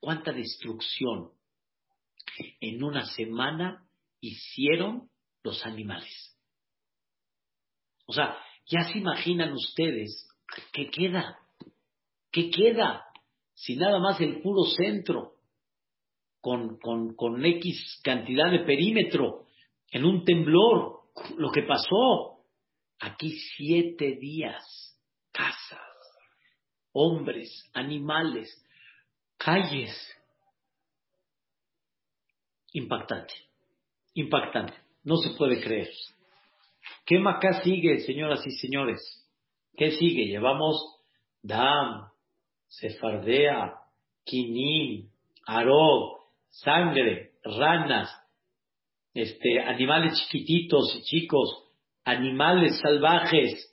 [0.00, 1.30] cuánta destrucción
[2.60, 3.86] en una semana
[4.20, 5.10] hicieron
[5.42, 6.38] los animales.
[8.06, 10.26] O sea, ya se imaginan ustedes
[10.72, 11.38] qué queda,
[12.30, 13.04] qué queda
[13.52, 15.34] si nada más el puro centro
[16.40, 19.46] con, con, con X cantidad de perímetro
[19.90, 21.02] en un temblor,
[21.36, 22.30] lo que pasó.
[22.98, 24.98] Aquí siete días,
[25.30, 25.80] casa
[26.94, 28.48] hombres, animales,
[29.36, 29.92] calles.
[32.72, 33.34] Impactante,
[34.14, 34.74] impactante,
[35.04, 35.90] no se puede creer.
[37.04, 39.00] ¿Qué Macá sigue, señoras y señores?
[39.76, 40.26] ¿Qué sigue?
[40.26, 40.76] Llevamos
[41.42, 42.08] Dam,
[42.68, 43.74] Sefardea,
[44.24, 45.10] Quinín,
[45.46, 48.10] Aró, sangre, ranas,
[49.12, 51.64] este, animales chiquititos y chicos,
[52.04, 53.70] animales salvajes.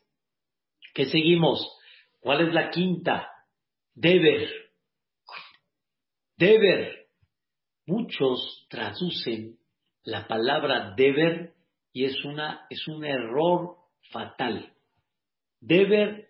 [0.94, 1.81] ¿Qué seguimos?
[2.22, 3.28] ¿Cuál es la quinta?
[3.96, 4.48] Deber.
[6.38, 7.08] Deber.
[7.88, 9.58] Muchos traducen
[10.04, 11.54] la palabra deber
[11.92, 13.76] y es, una, es un error
[14.12, 14.72] fatal.
[15.60, 16.30] Deber,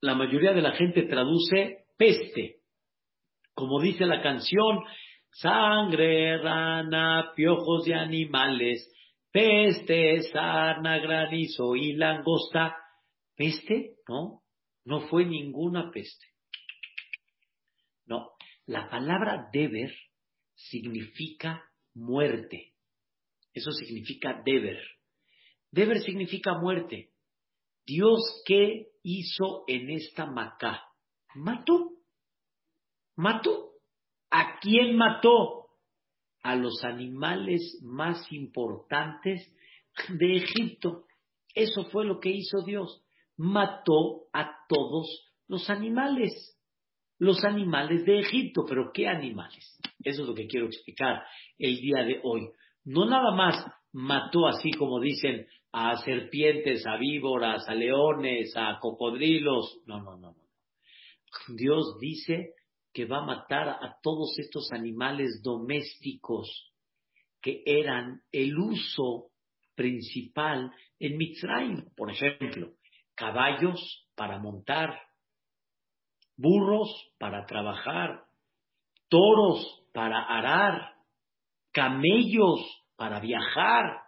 [0.00, 2.60] la mayoría de la gente traduce peste.
[3.54, 4.78] Como dice la canción,
[5.30, 8.88] sangre, rana, piojos de animales,
[9.32, 12.76] peste, sarna, granizo y langosta.
[13.36, 13.96] ¿Peste?
[14.08, 14.41] No,
[14.84, 16.26] no fue ninguna peste.
[18.06, 18.32] No,
[18.66, 19.94] la palabra deber
[20.54, 21.64] significa
[21.94, 22.74] muerte.
[23.52, 24.78] Eso significa deber.
[25.70, 27.10] Deber significa muerte.
[27.84, 30.82] Dios, ¿qué hizo en esta Macá?
[31.34, 31.90] Mató.
[33.16, 33.72] Mató.
[34.30, 35.68] ¿A quién mató?
[36.42, 39.54] A los animales más importantes
[40.08, 41.06] de Egipto.
[41.54, 43.04] Eso fue lo que hizo Dios.
[43.36, 46.58] Mató a todos los animales.
[47.18, 48.64] Los animales de Egipto.
[48.68, 49.78] ¿Pero qué animales?
[50.02, 51.22] Eso es lo que quiero explicar
[51.58, 52.48] el día de hoy.
[52.84, 59.80] No nada más mató así como dicen a serpientes, a víboras, a leones, a cocodrilos.
[59.86, 60.42] No, no, no, no.
[61.56, 62.54] Dios dice
[62.92, 66.72] que va a matar a todos estos animales domésticos
[67.40, 69.30] que eran el uso
[69.74, 71.86] principal en Mitzrayim.
[71.96, 72.72] Por ejemplo,
[73.14, 74.98] caballos para montar,
[76.36, 76.88] burros
[77.18, 78.24] para trabajar,
[79.08, 80.94] toros para arar,
[81.72, 82.60] camellos
[82.96, 84.00] para viajar.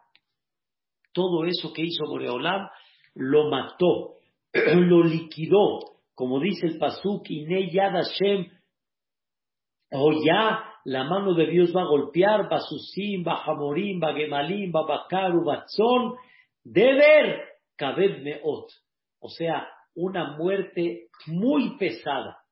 [1.13, 2.69] Todo eso que hizo Boreolam
[3.15, 4.17] lo mató,
[4.53, 5.81] lo liquidó,
[6.15, 8.49] como dice el Pasuk, Ine Yad Hashem
[9.97, 16.17] o ya la mano de Dios va a golpear, Basusim, Bajamorim, Bagemalim, Babakaru, Batzón,
[16.65, 17.45] Deber,
[17.77, 18.71] Kabed Meot.
[19.25, 22.45] O sea, una muerte muy pesada.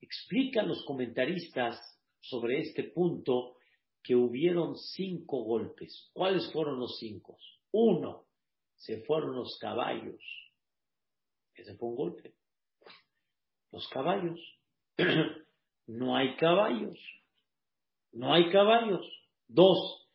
[0.00, 1.78] Explican los comentaristas
[2.20, 3.56] sobre este punto
[4.02, 6.08] que hubieron cinco golpes.
[6.14, 7.36] ¿Cuáles fueron los cinco?
[7.72, 8.24] Uno,
[8.76, 10.22] se fueron los caballos.
[11.54, 12.32] Ese fue un golpe.
[13.70, 14.40] Los caballos.
[15.86, 16.98] no hay caballos.
[18.12, 19.06] No hay caballos.
[19.48, 20.08] Dos,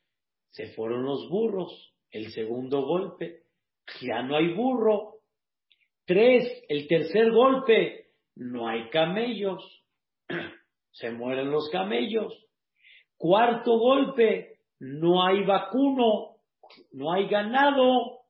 [0.50, 1.94] se fueron los burros.
[2.10, 3.44] El segundo golpe,
[4.02, 5.15] ya no hay burro.
[6.06, 9.84] Tres, el tercer golpe, no hay camellos.
[10.92, 12.34] Se mueren los camellos.
[13.18, 16.38] Cuarto golpe, no hay vacuno,
[16.92, 18.22] no hay ganado,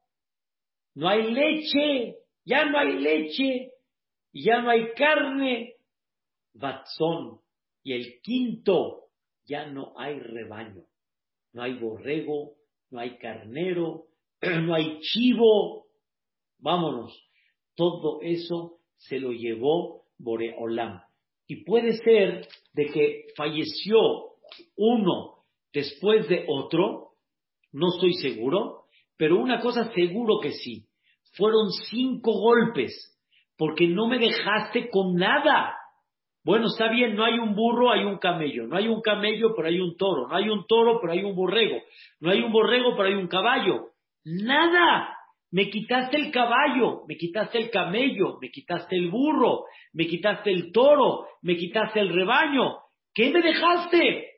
[0.95, 3.71] no hay leche, ya no hay leche,
[4.31, 5.75] ya no hay carne,
[6.53, 7.41] Batzón.
[7.83, 9.09] Y el quinto,
[9.45, 10.85] ya no hay rebaño.
[11.53, 12.55] No hay borrego,
[12.89, 14.05] no hay carnero,
[14.41, 15.87] no hay chivo.
[16.59, 17.13] Vámonos.
[17.75, 21.01] Todo eso se lo llevó Boreolam.
[21.47, 23.97] Y puede ser de que falleció
[24.75, 27.11] uno después de otro,
[27.71, 28.85] no estoy seguro,
[29.17, 30.85] pero una cosa seguro que sí,
[31.33, 32.93] fueron cinco golpes,
[33.57, 35.75] porque no me dejaste con nada.
[36.43, 38.67] Bueno, está bien, no hay un burro, hay un camello.
[38.67, 40.27] No hay un camello, pero hay un toro.
[40.27, 41.81] No hay un toro, pero hay un borrego.
[42.19, 43.87] No hay un borrego, pero hay un caballo.
[44.23, 45.14] Nada.
[45.51, 50.71] Me quitaste el caballo, me quitaste el camello, me quitaste el burro, me quitaste el
[50.71, 52.79] toro, me quitaste el rebaño.
[53.13, 54.31] ¿Qué me dejaste?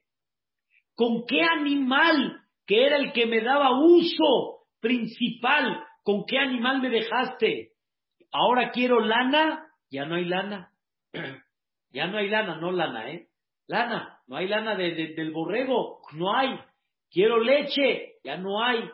[0.93, 5.83] ¿Con qué animal que era el que me daba uso principal?
[6.03, 7.71] ¿Con qué animal me dejaste?
[8.31, 10.71] Ahora quiero lana, ya no hay lana.
[11.89, 13.29] Ya no hay lana, no lana, ¿eh?
[13.65, 16.59] Lana, no hay lana del borrego, no hay.
[17.09, 18.89] Quiero leche, ya no hay.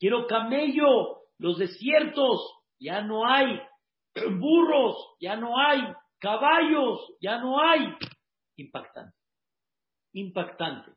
[0.00, 2.40] Quiero camello, los desiertos,
[2.78, 3.60] ya no hay.
[4.38, 5.80] Burros, ya no hay.
[6.18, 7.94] Caballos, ya no hay.
[8.56, 9.16] Impactante.
[10.12, 10.92] Impactante.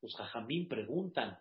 [0.00, 1.38] Los jajamín preguntan.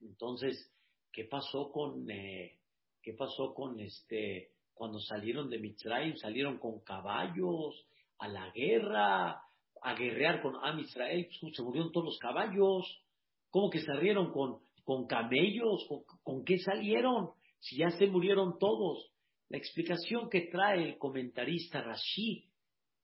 [0.00, 0.72] Entonces,
[1.12, 2.58] ¿qué pasó con, eh,
[3.02, 6.16] qué pasó con este, cuando salieron de Mitzrayim?
[6.16, 7.86] Salieron con caballos,
[8.18, 9.42] a la guerra,
[9.82, 13.02] a guerrear con Am Israel, se murieron todos los caballos,
[13.50, 15.86] ¿cómo que salieron con, con camellos?
[16.22, 17.30] ¿Con, qué salieron?
[17.58, 19.10] Si ya se murieron todos.
[19.48, 22.48] La explicación que trae el comentarista Rashi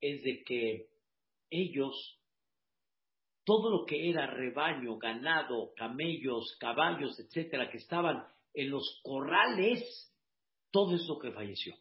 [0.01, 0.87] es de que
[1.51, 2.19] ellos,
[3.45, 8.25] todo lo que era rebaño, ganado, camellos, caballos, etcétera, que estaban
[8.55, 9.83] en los corrales,
[10.71, 11.75] todo es lo que falleció.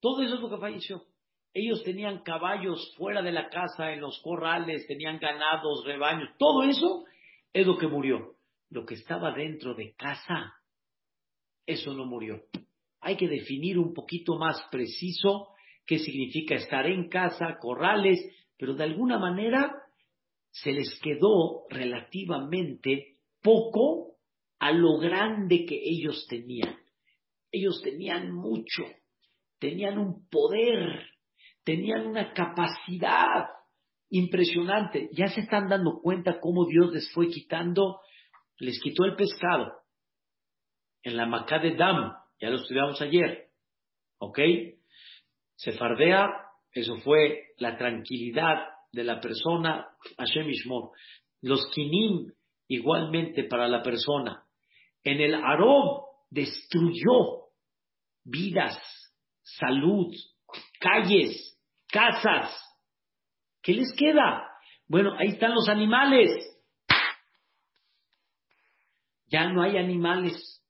[0.00, 1.02] Todo eso es lo que falleció.
[1.54, 7.04] Ellos tenían caballos fuera de la casa, en los corrales, tenían ganados, rebaños, todo eso
[7.52, 8.35] es lo que murió.
[8.70, 10.54] Lo que estaba dentro de casa,
[11.66, 12.42] eso no murió.
[13.00, 15.48] Hay que definir un poquito más preciso
[15.86, 18.18] qué significa estar en casa, corrales,
[18.58, 19.72] pero de alguna manera
[20.50, 24.16] se les quedó relativamente poco
[24.58, 26.76] a lo grande que ellos tenían.
[27.52, 28.84] Ellos tenían mucho,
[29.58, 31.06] tenían un poder,
[31.62, 33.46] tenían una capacidad
[34.08, 35.10] impresionante.
[35.12, 38.00] Ya se están dando cuenta cómo Dios les fue quitando,
[38.58, 39.72] les quitó el pescado
[41.02, 43.48] en la Macá de Dam, ya lo estudiamos ayer,
[44.18, 44.38] ¿ok?
[45.54, 46.28] Se fardea,
[46.72, 49.86] eso fue la tranquilidad de la persona,
[50.18, 50.90] Hashem Ishmor.
[51.42, 52.32] Los kinim,
[52.68, 54.44] igualmente para la persona.
[55.04, 57.50] En el Arob destruyó
[58.24, 58.78] vidas,
[59.42, 60.12] salud,
[60.80, 62.52] calles, casas.
[63.62, 64.50] ¿Qué les queda?
[64.88, 66.55] Bueno, ahí están los animales.
[69.26, 70.62] Ya no hay animales.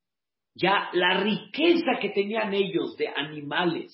[0.55, 3.93] Ya la riqueza que tenían ellos de animales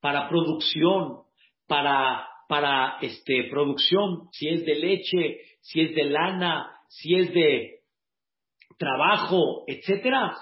[0.00, 1.22] para producción,
[1.66, 7.82] para, para este, producción, si es de leche, si es de lana, si es de
[8.76, 10.36] trabajo, etcétera,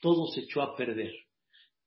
[0.00, 1.12] todo se echó a perder.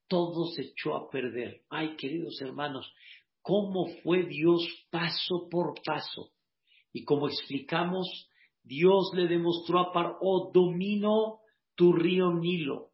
[0.08, 1.62] Todo se echó a perder.
[1.70, 2.94] Ay, queridos hermanos,
[3.42, 6.30] cómo fue Dios paso por paso.
[6.94, 8.30] Y como explicamos,
[8.64, 11.40] Dios le demostró a Paró, domino
[11.76, 12.92] tu río Nilo.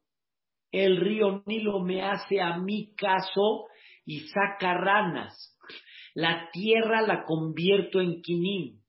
[0.72, 3.66] El río Nilo me hace a mi caso
[4.06, 5.58] y saca ranas.
[6.16, 8.82] La tierra la convierto en quinín.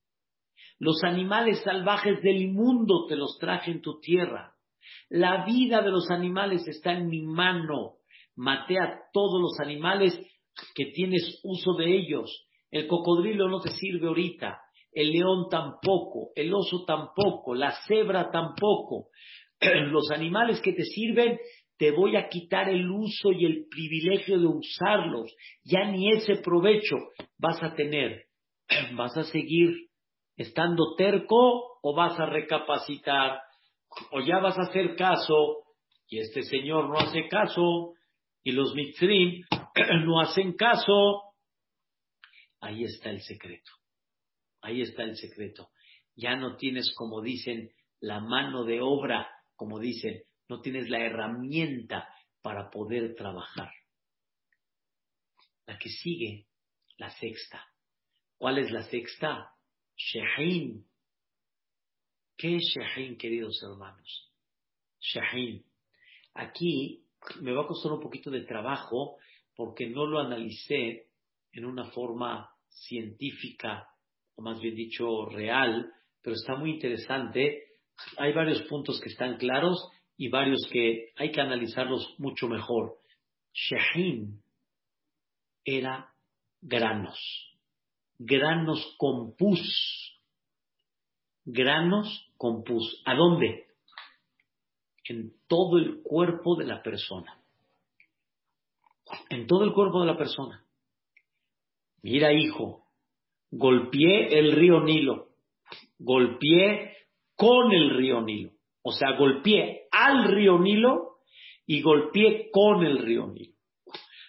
[0.78, 4.54] Los animales salvajes del mundo te los traje en tu tierra.
[5.10, 7.96] La vida de los animales está en mi mano.
[8.34, 10.18] Maté a todos los animales
[10.74, 12.46] que tienes uso de ellos.
[12.70, 14.58] El cocodrilo no te sirve ahorita.
[14.92, 16.30] El león tampoco.
[16.34, 17.54] El oso tampoco.
[17.54, 19.08] La cebra tampoco.
[19.60, 21.38] Los animales que te sirven
[21.76, 25.34] te voy a quitar el uso y el privilegio de usarlos.
[25.64, 26.96] Ya ni ese provecho
[27.38, 28.24] vas a tener.
[28.96, 29.88] ¿Vas a seguir
[30.36, 33.40] estando terco o vas a recapacitar?
[34.12, 35.64] ¿O ya vas a hacer caso?
[36.08, 37.94] Y este señor no hace caso
[38.42, 39.42] y los mitzrim
[40.04, 41.22] no hacen caso.
[42.60, 43.79] Ahí está el secreto.
[44.62, 45.70] Ahí está el secreto.
[46.16, 52.08] Ya no tienes, como dicen, la mano de obra, como dicen, no tienes la herramienta
[52.42, 53.70] para poder trabajar.
[55.66, 56.46] La que sigue,
[56.96, 57.64] la sexta.
[58.36, 59.54] ¿Cuál es la sexta?
[59.96, 60.86] Shehin.
[62.36, 64.32] ¿Qué es Shehin, queridos hermanos?
[64.98, 65.64] Shehin.
[66.34, 67.04] Aquí
[67.40, 69.18] me va a costar un poquito de trabajo
[69.54, 71.10] porque no lo analicé
[71.52, 73.88] en una forma científica,
[74.40, 77.64] más bien dicho, real, pero está muy interesante.
[78.16, 82.96] Hay varios puntos que están claros y varios que hay que analizarlos mucho mejor.
[83.52, 84.42] Shehin
[85.64, 86.12] era
[86.60, 87.18] granos,
[88.18, 90.20] granos con pus,
[91.44, 93.02] granos con pus.
[93.04, 93.66] ¿A dónde?
[95.04, 97.38] En todo el cuerpo de la persona.
[99.28, 100.64] En todo el cuerpo de la persona.
[102.02, 102.89] Mira, hijo,
[103.50, 105.28] golpeé el río Nilo,
[105.98, 106.96] golpeé
[107.36, 108.52] con el río Nilo.
[108.82, 111.18] O sea, golpeé al río Nilo
[111.66, 113.54] y golpeé con el río Nilo.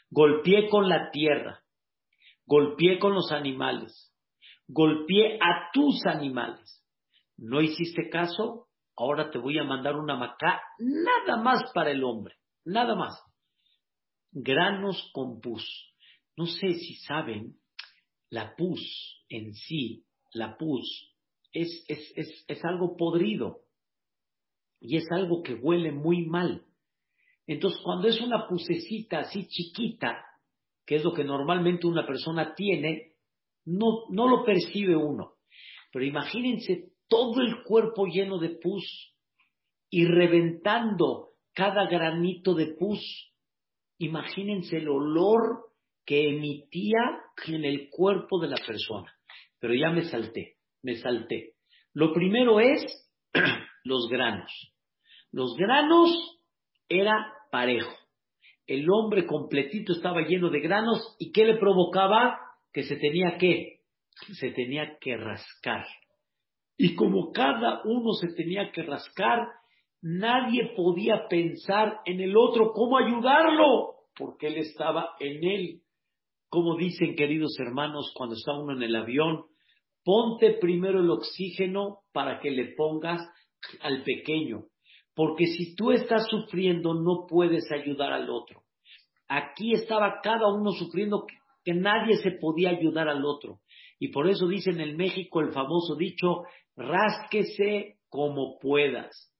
[0.09, 1.61] Golpeé con la tierra.
[2.45, 4.13] Golpeé con los animales.
[4.67, 6.85] Golpeé a tus animales.
[7.37, 8.67] ¿No hiciste caso?
[8.97, 12.35] Ahora te voy a mandar una macá nada más para el hombre.
[12.65, 13.17] Nada más.
[14.31, 15.65] Granos con pus.
[16.35, 17.55] No sé si saben,
[18.31, 21.15] la pus en sí, la pus,
[21.53, 23.59] es, es, es, es algo podrido
[24.79, 26.65] y es algo que huele muy mal.
[27.45, 30.25] Entonces, cuando es una pusecita así chiquita,
[30.85, 33.15] que es lo que normalmente una persona tiene,
[33.65, 35.33] no, no lo percibe uno.
[35.91, 39.13] Pero imagínense todo el cuerpo lleno de pus
[39.89, 43.01] y reventando cada granito de pus.
[43.97, 45.70] Imagínense el olor
[46.05, 49.11] que emitía en el cuerpo de la persona.
[49.59, 51.53] Pero ya me salté, me salté.
[51.93, 52.85] Lo primero es
[53.83, 54.51] los granos.
[55.31, 56.09] Los granos
[56.89, 57.95] era parejo.
[58.67, 62.39] El hombre completito estaba lleno de granos y ¿qué le provocaba?
[62.73, 63.81] Que se tenía que,
[64.39, 65.85] se tenía que rascar.
[66.77, 69.47] Y como cada uno se tenía que rascar,
[70.01, 75.81] nadie podía pensar en el otro cómo ayudarlo, porque él estaba en él.
[76.51, 79.45] Como dicen, queridos hermanos, cuando está uno en el avión,
[80.03, 83.21] ponte primero el oxígeno para que le pongas
[83.79, 84.65] al pequeño.
[85.15, 88.63] Porque si tú estás sufriendo, no puedes ayudar al otro.
[89.29, 91.25] Aquí estaba cada uno sufriendo
[91.63, 93.59] que nadie se podía ayudar al otro.
[93.97, 96.41] Y por eso dice en el México el famoso dicho,
[96.75, 99.33] rásquese como puedas.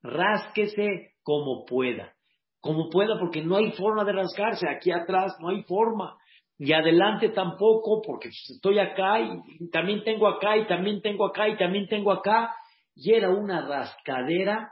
[0.00, 2.14] Rásquese como pueda.
[2.60, 4.68] Como pueda, porque no hay forma de rascarse.
[4.68, 6.16] Aquí atrás no hay forma.
[6.58, 11.56] Y adelante tampoco, porque estoy acá y también tengo acá y también tengo acá y
[11.56, 12.54] también tengo acá.
[12.94, 14.70] Y era una rascadera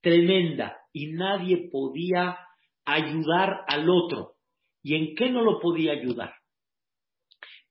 [0.00, 2.38] tremenda y nadie podía
[2.84, 4.34] ayudar al otro.
[4.82, 6.34] ¿Y en qué no lo podía ayudar?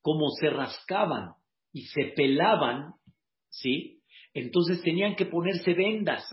[0.02, 1.36] Como se rascaban
[1.72, 2.96] y se pelaban,
[3.50, 4.02] ¿sí?
[4.34, 6.26] Entonces tenían que ponerse vendas.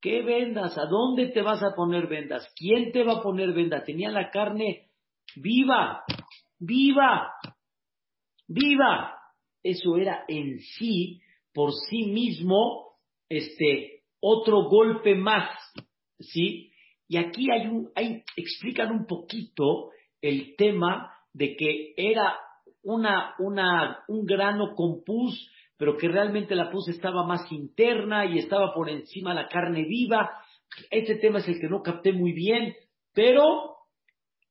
[0.00, 0.78] ¿Qué vendas?
[0.78, 2.50] ¿A dónde te vas a poner vendas?
[2.56, 3.84] ¿Quién te va a poner vendas?
[3.84, 4.90] Tenía la carne
[5.36, 6.04] viva,
[6.64, 7.32] viva,
[8.46, 9.18] viva.
[9.62, 11.20] Eso era en sí,
[11.52, 12.98] por sí mismo,
[13.28, 15.50] este, otro golpe más,
[16.18, 16.70] ¿sí?
[17.08, 19.90] Y aquí hay un, hay, explican un poquito
[20.20, 22.38] el tema de que era
[22.82, 28.38] una, una, un grano con pus, pero que realmente la pus estaba más interna y
[28.38, 30.30] estaba por encima la carne viva.
[30.90, 32.74] Este tema es el que no capté muy bien,
[33.12, 33.73] pero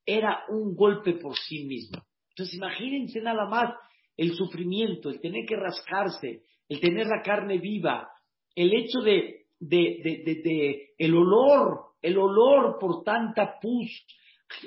[0.06, 2.02] era un golpe por sí mismo.
[2.30, 3.74] Entonces imagínense nada más
[4.18, 8.10] el sufrimiento, el tener que rascarse, el tener la carne viva,
[8.56, 13.90] el hecho de, de, de, de el olor, el olor por tanta pus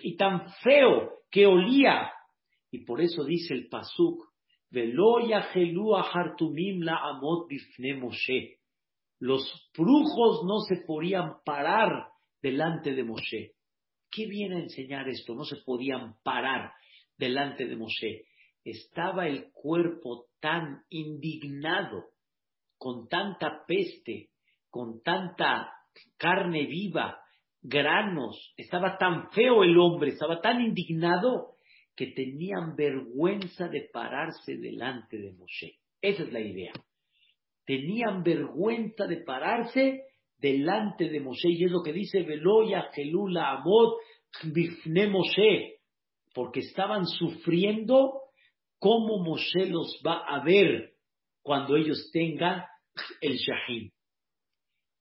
[0.03, 2.11] y tan feo que olía.
[2.71, 4.25] Y por eso dice el Pasuk,
[9.19, 12.09] los brujos no se podían parar
[12.43, 13.56] delante de Moshe.
[14.17, 15.35] ¿Qué viene a enseñar esto?
[15.35, 16.73] No se podían parar
[17.19, 18.25] delante de Moshe.
[18.65, 22.07] Estaba el cuerpo tan indignado,
[22.79, 24.31] con tanta peste,
[24.71, 25.71] con tanta
[26.17, 27.21] carne viva,
[27.61, 31.57] granos, estaba tan feo el hombre, estaba tan indignado
[31.95, 35.79] que tenían vergüenza de pararse delante de Moshe.
[36.01, 36.73] Esa es la idea.
[37.67, 40.05] Tenían vergüenza de pararse
[40.39, 41.49] delante de Moshe.
[41.51, 43.95] Y es lo que dice Veloya, Gelula, Amod,
[44.45, 45.81] Bifne Moshe.
[46.35, 48.21] Porque estaban sufriendo
[48.79, 50.93] cómo Moshe los va a ver
[51.43, 52.65] cuando ellos tengan
[53.21, 53.91] el Shahim.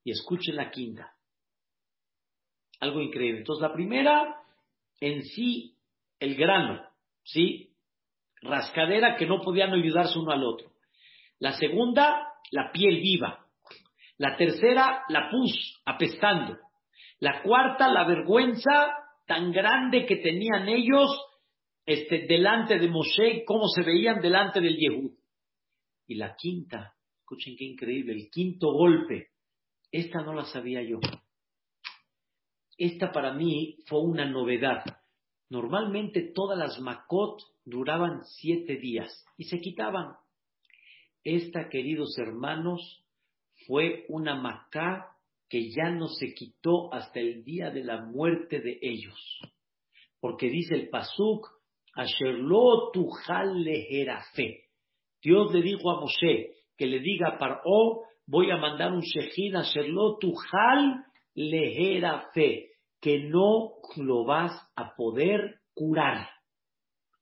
[0.04, 1.12] Y escuchen la quinta.
[2.80, 3.40] Algo increíble.
[3.40, 4.36] Entonces, la primera,
[5.00, 5.76] en sí,
[6.20, 6.82] el grano,
[7.24, 7.74] ¿sí?
[8.42, 10.72] Rascadera que no podían ayudarse uno al otro.
[11.40, 13.45] La segunda, la piel viva.
[14.18, 16.58] La tercera, la pus, apestando.
[17.20, 18.94] La cuarta, la vergüenza
[19.26, 21.10] tan grande que tenían ellos
[21.86, 25.12] este, delante de Moshe, cómo se veían delante del Yehud.
[26.08, 29.30] Y la quinta, escuchen qué increíble, el quinto golpe.
[29.92, 31.00] Esta no la sabía yo.
[32.78, 34.84] Esta para mí fue una novedad.
[35.50, 40.16] Normalmente todas las Makot duraban siete días y se quitaban.
[41.24, 43.05] Esta, queridos hermanos,
[43.68, 45.16] fue una Macá
[45.50, 49.18] que ya no se quitó hasta el día de la muerte de ellos.
[50.20, 51.48] Porque dice el Pasuk,
[51.94, 53.64] Asherlo tujal
[54.34, 54.66] fe.
[55.22, 59.56] Dios le dijo a Moshe que le diga a Paró, voy a mandar un Shejin,
[59.56, 61.06] Asherlo tujal
[62.34, 66.30] fe que no lo vas a poder curar.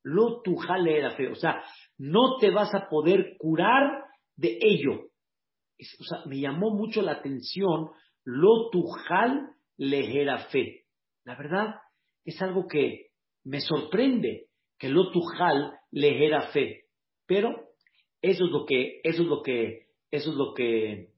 [0.03, 1.63] Lo tujale era feo, o sea,
[1.97, 4.03] no te vas a poder curar
[4.35, 5.09] de ello.
[5.99, 7.89] O sea, me llamó mucho la atención
[8.23, 10.03] lo tujal le
[10.49, 10.85] fe.
[11.25, 11.75] La verdad,
[12.25, 13.07] es algo que
[13.43, 16.85] me sorprende que lo tujal le fe.
[17.25, 17.49] Pero
[18.21, 21.09] eso es lo que, eso es lo que, eso es lo que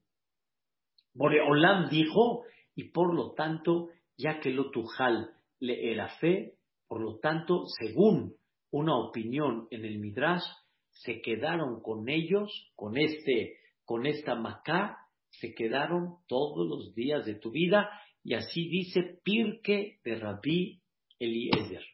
[1.14, 2.44] Boreolam dijo,
[2.74, 3.88] y por lo tanto
[4.18, 6.54] ya que lo tujal le era fe,
[6.88, 8.34] por lo tanto, según
[8.70, 10.44] una opinión en el Midrash,
[10.90, 13.56] se quedaron con ellos, con este,
[13.86, 14.98] con esta Macá,
[15.30, 17.88] se quedaron todos los días de tu vida,
[18.22, 20.82] y así dice Pirke de Rabí
[21.18, 21.84] Eliezer.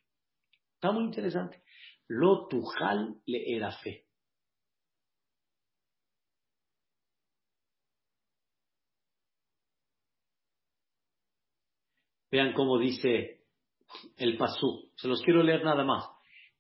[0.75, 1.63] Está muy interesante.
[2.09, 4.07] Lo tujal le era fe.
[12.31, 13.43] Vean cómo dice
[14.17, 14.91] el Pasú.
[14.97, 16.09] Se los quiero leer nada más.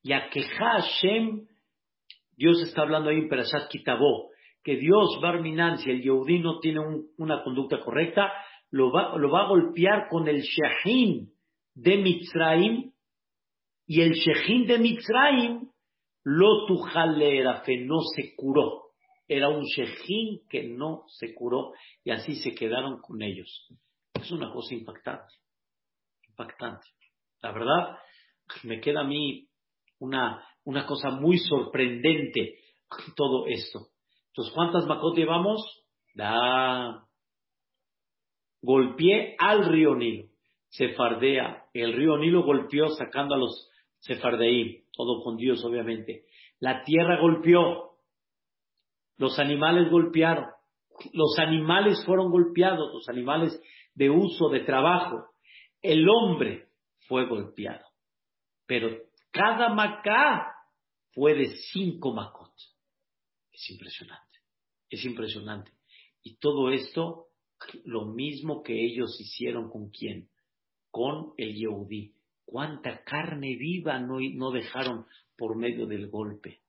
[0.03, 1.49] Yakeja Hashem,
[2.33, 4.32] Dios está hablando ahí en Perashat Kitabó,
[4.63, 6.81] que Dios, Barminan, si el Yehudí no tiene
[7.19, 8.33] una conducta correcta,
[8.71, 11.31] lo va, a golpear con el Shehin
[11.75, 12.93] de Mitzraim,
[13.87, 15.69] y el Shehin de Mitzraim,
[16.25, 16.67] lo
[17.65, 18.93] fe no se curó.
[19.27, 21.73] Era un Shehin que no se curó,
[22.05, 23.69] y así se quedaron con ellos.
[24.15, 25.35] Es una cosa impactante,
[26.29, 26.87] impactante.
[27.43, 27.99] La verdad,
[28.63, 29.49] me queda a mí
[29.99, 32.59] una, una cosa muy sorprendente
[33.17, 33.92] todo esto.
[34.33, 35.61] Entonces, ¿cuántas Makot llevamos?
[36.15, 37.07] Da.
[38.63, 40.29] Golpeé al río Nilo.
[40.71, 41.67] Sefardea.
[41.75, 44.85] El río Nilo golpeó sacando a los Sefardeí.
[44.97, 46.25] Todo con Dios, obviamente.
[46.61, 47.99] La tierra golpeó.
[49.19, 50.47] Los animales golpearon.
[51.13, 52.91] Los animales fueron golpeados.
[52.95, 53.61] Los animales
[53.95, 55.27] de uso, de trabajo.
[55.83, 56.69] El hombre
[57.07, 57.85] fue golpeado.
[58.67, 58.89] Pero
[59.31, 60.55] cada macá
[61.13, 62.42] fue de cinco macot.
[63.63, 64.39] Es impresionante.
[64.91, 65.73] Es impresionante.
[66.23, 67.29] Y todo esto,
[67.85, 70.29] lo mismo que ellos hicieron con quién?
[70.91, 72.15] Con el Yehudí.
[72.45, 75.07] ¿Cuánta carne viva no, no dejaron
[75.37, 76.61] por medio del golpe?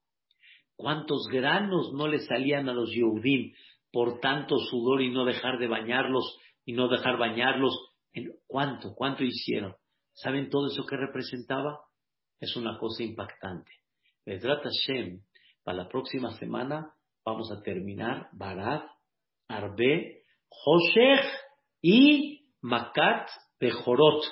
[0.76, 3.54] ¿Cuántos granos no le salían a los Yehudim
[3.92, 7.74] por tanto sudor y no dejar de bañarlos y no dejar bañarlos?
[8.46, 8.94] ¿Cuánto?
[8.94, 9.76] ¿Cuánto hicieron?
[10.14, 11.80] ¿Saben todo eso que representaba?
[12.40, 13.72] Es una cosa impactante.
[14.26, 15.22] Vedrat Hashem,
[15.64, 16.94] para la próxima semana
[17.26, 18.84] vamos a terminar Barat,
[19.48, 21.26] Arbe, Hoshech
[21.82, 24.24] y Makat Bejorot.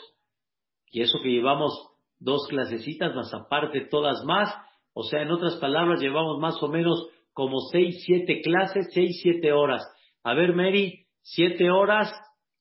[0.88, 1.74] Y eso que llevamos
[2.20, 4.54] dos clasecitas, más aparte todas más,
[4.94, 9.54] o sea, en otras palabras, llevamos más o menos como seis, siete clases, seis, siete
[9.54, 9.82] horas.
[10.24, 12.12] A ver, Mary, siete horas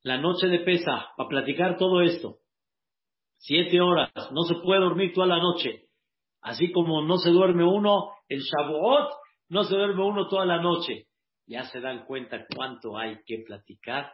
[0.02, 2.36] la noche de pesa para platicar todo esto.
[3.38, 5.89] Siete horas, no se puede dormir toda la noche.
[6.42, 9.10] Así como no se duerme uno en Shavuot,
[9.50, 11.06] no se duerme uno toda la noche.
[11.46, 14.12] Ya se dan cuenta cuánto hay que platicar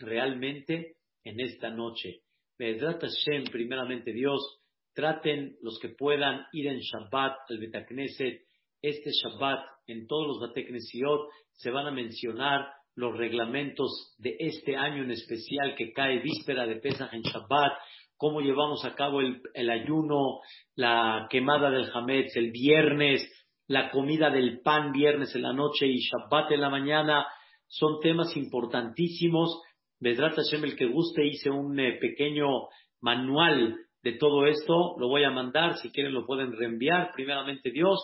[0.00, 2.20] realmente en esta noche.
[2.58, 4.60] Bedrat Hashem, primeramente Dios,
[4.94, 8.42] traten los que puedan ir en Shabbat al Betakneset.
[8.80, 15.02] Este Shabbat, en todos los Bateknesiot, se van a mencionar los reglamentos de este año
[15.02, 17.72] en especial que cae víspera de Pesach en Shabbat,
[18.16, 20.40] cómo llevamos a cabo el, ayuno,
[20.74, 23.28] la quemada del Hametz el viernes,
[23.66, 27.26] la comida del pan viernes en la noche y Shabbat en la mañana,
[27.66, 29.60] son temas importantísimos.
[30.00, 32.46] Vedrat Hashem, el que guste, hice un eh, pequeño
[33.00, 37.98] manual de todo esto, lo voy a mandar, si quieren lo pueden reenviar, primeramente Dios,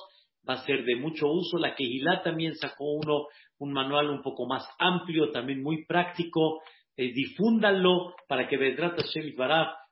[0.49, 1.59] va a ser de mucho uso.
[1.59, 3.27] La Kehilá también sacó uno,
[3.59, 6.63] un manual un poco más amplio, también muy práctico.
[6.97, 9.33] Eh, difúndanlo para que Vedrat Hashem y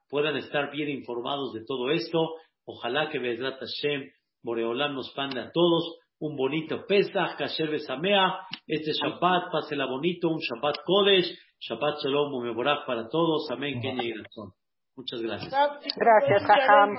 [0.08, 2.18] puedan estar bien informados de todo esto.
[2.64, 4.10] Ojalá que Vedrat Hashem,
[4.42, 10.38] Boreolán nos pande a todos un bonito Pesach, Kasher Besamea, este Shabbat, pásela bonito, un
[10.38, 14.52] Shabbat Kodesh, Shabbat Shalom, Meborach para todos, amén, Kenya y razón.
[14.96, 15.52] Muchas gracias.
[15.96, 16.94] Gracias, Jajam.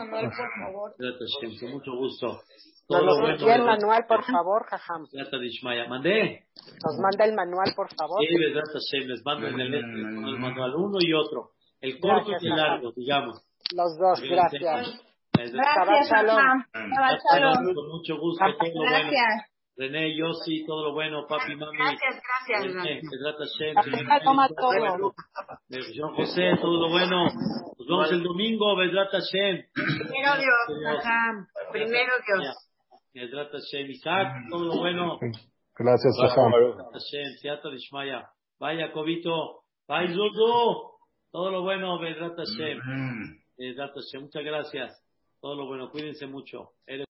[0.97, 2.39] Gracias, con mucho gusto.
[2.87, 5.05] Nos lo envía el manual, por favor, Jajam.
[5.11, 5.87] Gracias.
[5.89, 6.45] ¿Mandé?
[6.85, 8.21] Nos manda el manual, por favor.
[8.25, 11.51] Sí, Vedrat Hashem, les mando en el, el manual uno y otro.
[11.81, 13.41] El corto Gracias, y el largo, digamos.
[13.73, 15.01] Los dos, gracias.
[15.33, 16.63] Gracias, Shalom.
[16.73, 17.73] Shabbat.
[17.73, 19.09] Con mucho gusto, todo lo bueno.
[19.11, 19.49] Gracias.
[19.77, 21.77] René, Yossi, todo lo bueno, papi, mami.
[21.77, 22.75] Gracias, gracias.
[22.75, 25.13] René, Hashem, toma todo.
[25.95, 27.23] John José, todo lo bueno.
[27.77, 29.63] Nos vemos el domingo, Vedrat Hashem.
[29.73, 31.01] Primero Dios.
[31.71, 32.57] Primero Dios.
[33.13, 35.17] Vedrat Hashem, Isaac, todo lo bueno.
[35.77, 36.13] Gracias.
[36.17, 38.27] Vedrat Hashem, Seattle Ishmaya.
[38.59, 39.63] Vaya, Cobito.
[39.87, 40.88] Bye, Zuzu.
[41.31, 44.21] Todo lo bueno, Vedrat Hashem.
[44.21, 45.05] Muchas gracias.
[45.39, 46.71] Todo lo bueno, cuídense mucho.
[46.87, 47.07] Eres